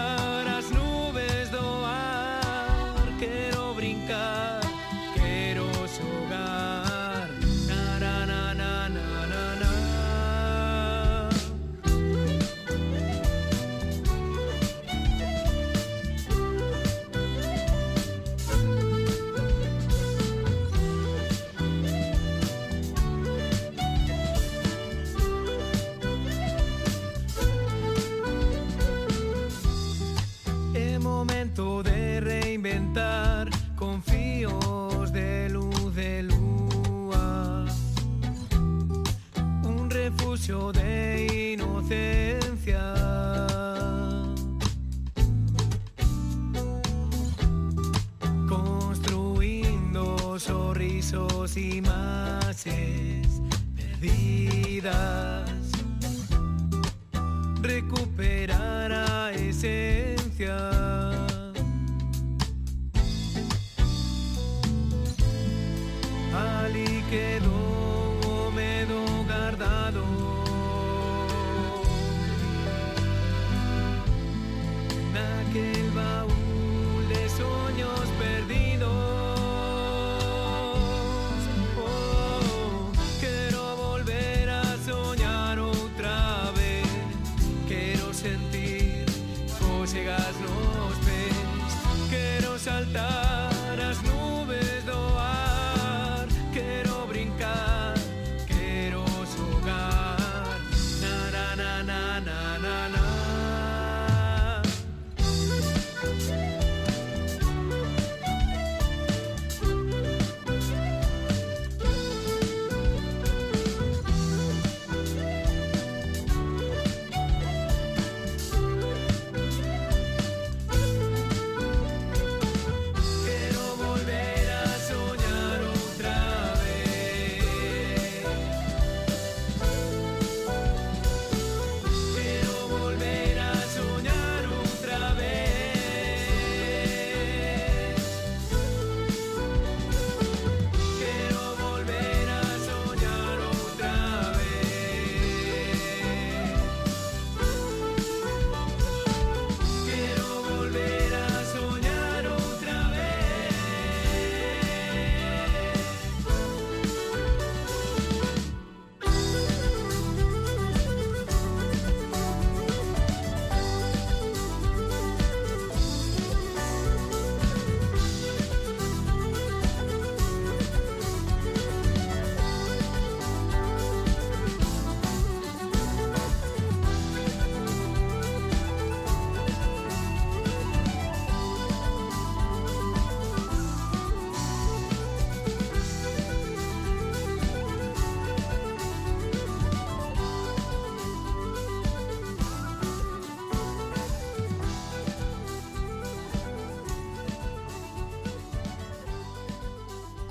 Florida. 54.88 55.16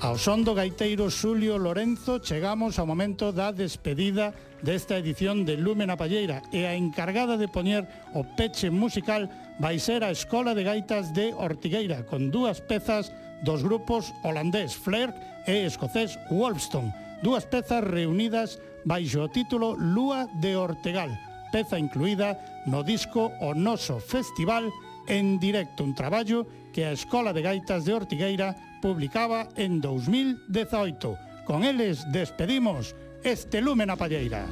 Ao 0.07 0.15
son 0.15 0.47
do 0.47 0.55
gaiteiro 0.55 1.11
Xulio 1.11 1.59
Lorenzo 1.59 2.23
chegamos 2.23 2.79
ao 2.79 2.87
momento 2.87 3.35
da 3.35 3.51
despedida 3.51 4.31
desta 4.63 4.95
edición 4.95 5.43
de 5.43 5.59
Lumen 5.59 5.91
a 5.91 5.99
Palleira 5.99 6.39
e 6.55 6.63
a 6.63 6.79
encargada 6.79 7.35
de 7.35 7.51
poñer 7.51 7.83
o 8.15 8.23
peche 8.23 8.71
musical 8.71 9.27
vai 9.59 9.83
ser 9.83 10.07
a 10.07 10.15
Escola 10.15 10.55
de 10.55 10.63
Gaitas 10.63 11.11
de 11.11 11.35
Ortigueira 11.35 12.07
con 12.07 12.31
dúas 12.31 12.63
pezas 12.63 13.11
dos 13.43 13.67
grupos 13.67 14.15
holandés 14.23 14.79
Flair 14.79 15.11
e 15.43 15.67
escocés 15.67 16.15
Wolfstone, 16.31 16.95
dúas 17.19 17.43
pezas 17.43 17.83
reunidas 17.83 18.63
baixo 18.87 19.27
o 19.27 19.27
título 19.27 19.75
Lúa 19.75 20.31
de 20.39 20.55
Ortegal, 20.55 21.11
peza 21.51 21.75
incluída 21.75 22.39
no 22.63 22.79
disco 22.79 23.35
O 23.43 23.51
Noso 23.51 23.99
Festival 23.99 24.71
en 25.11 25.35
directo, 25.35 25.83
un 25.83 25.91
traballo 25.91 26.47
que 26.71 26.87
a 26.87 26.95
Escola 26.95 27.35
de 27.35 27.43
Gaitas 27.43 27.83
de 27.83 27.91
Ortigueira 27.91 28.55
publicaba 28.81 29.47
en 29.55 29.81
2018. 29.81 31.17
Con 31.45 31.63
eles 31.63 32.05
despedimos 32.11 32.95
este 33.23 33.61
Lumen 33.61 33.89
a 33.89 33.95
Palleira. 33.95 34.45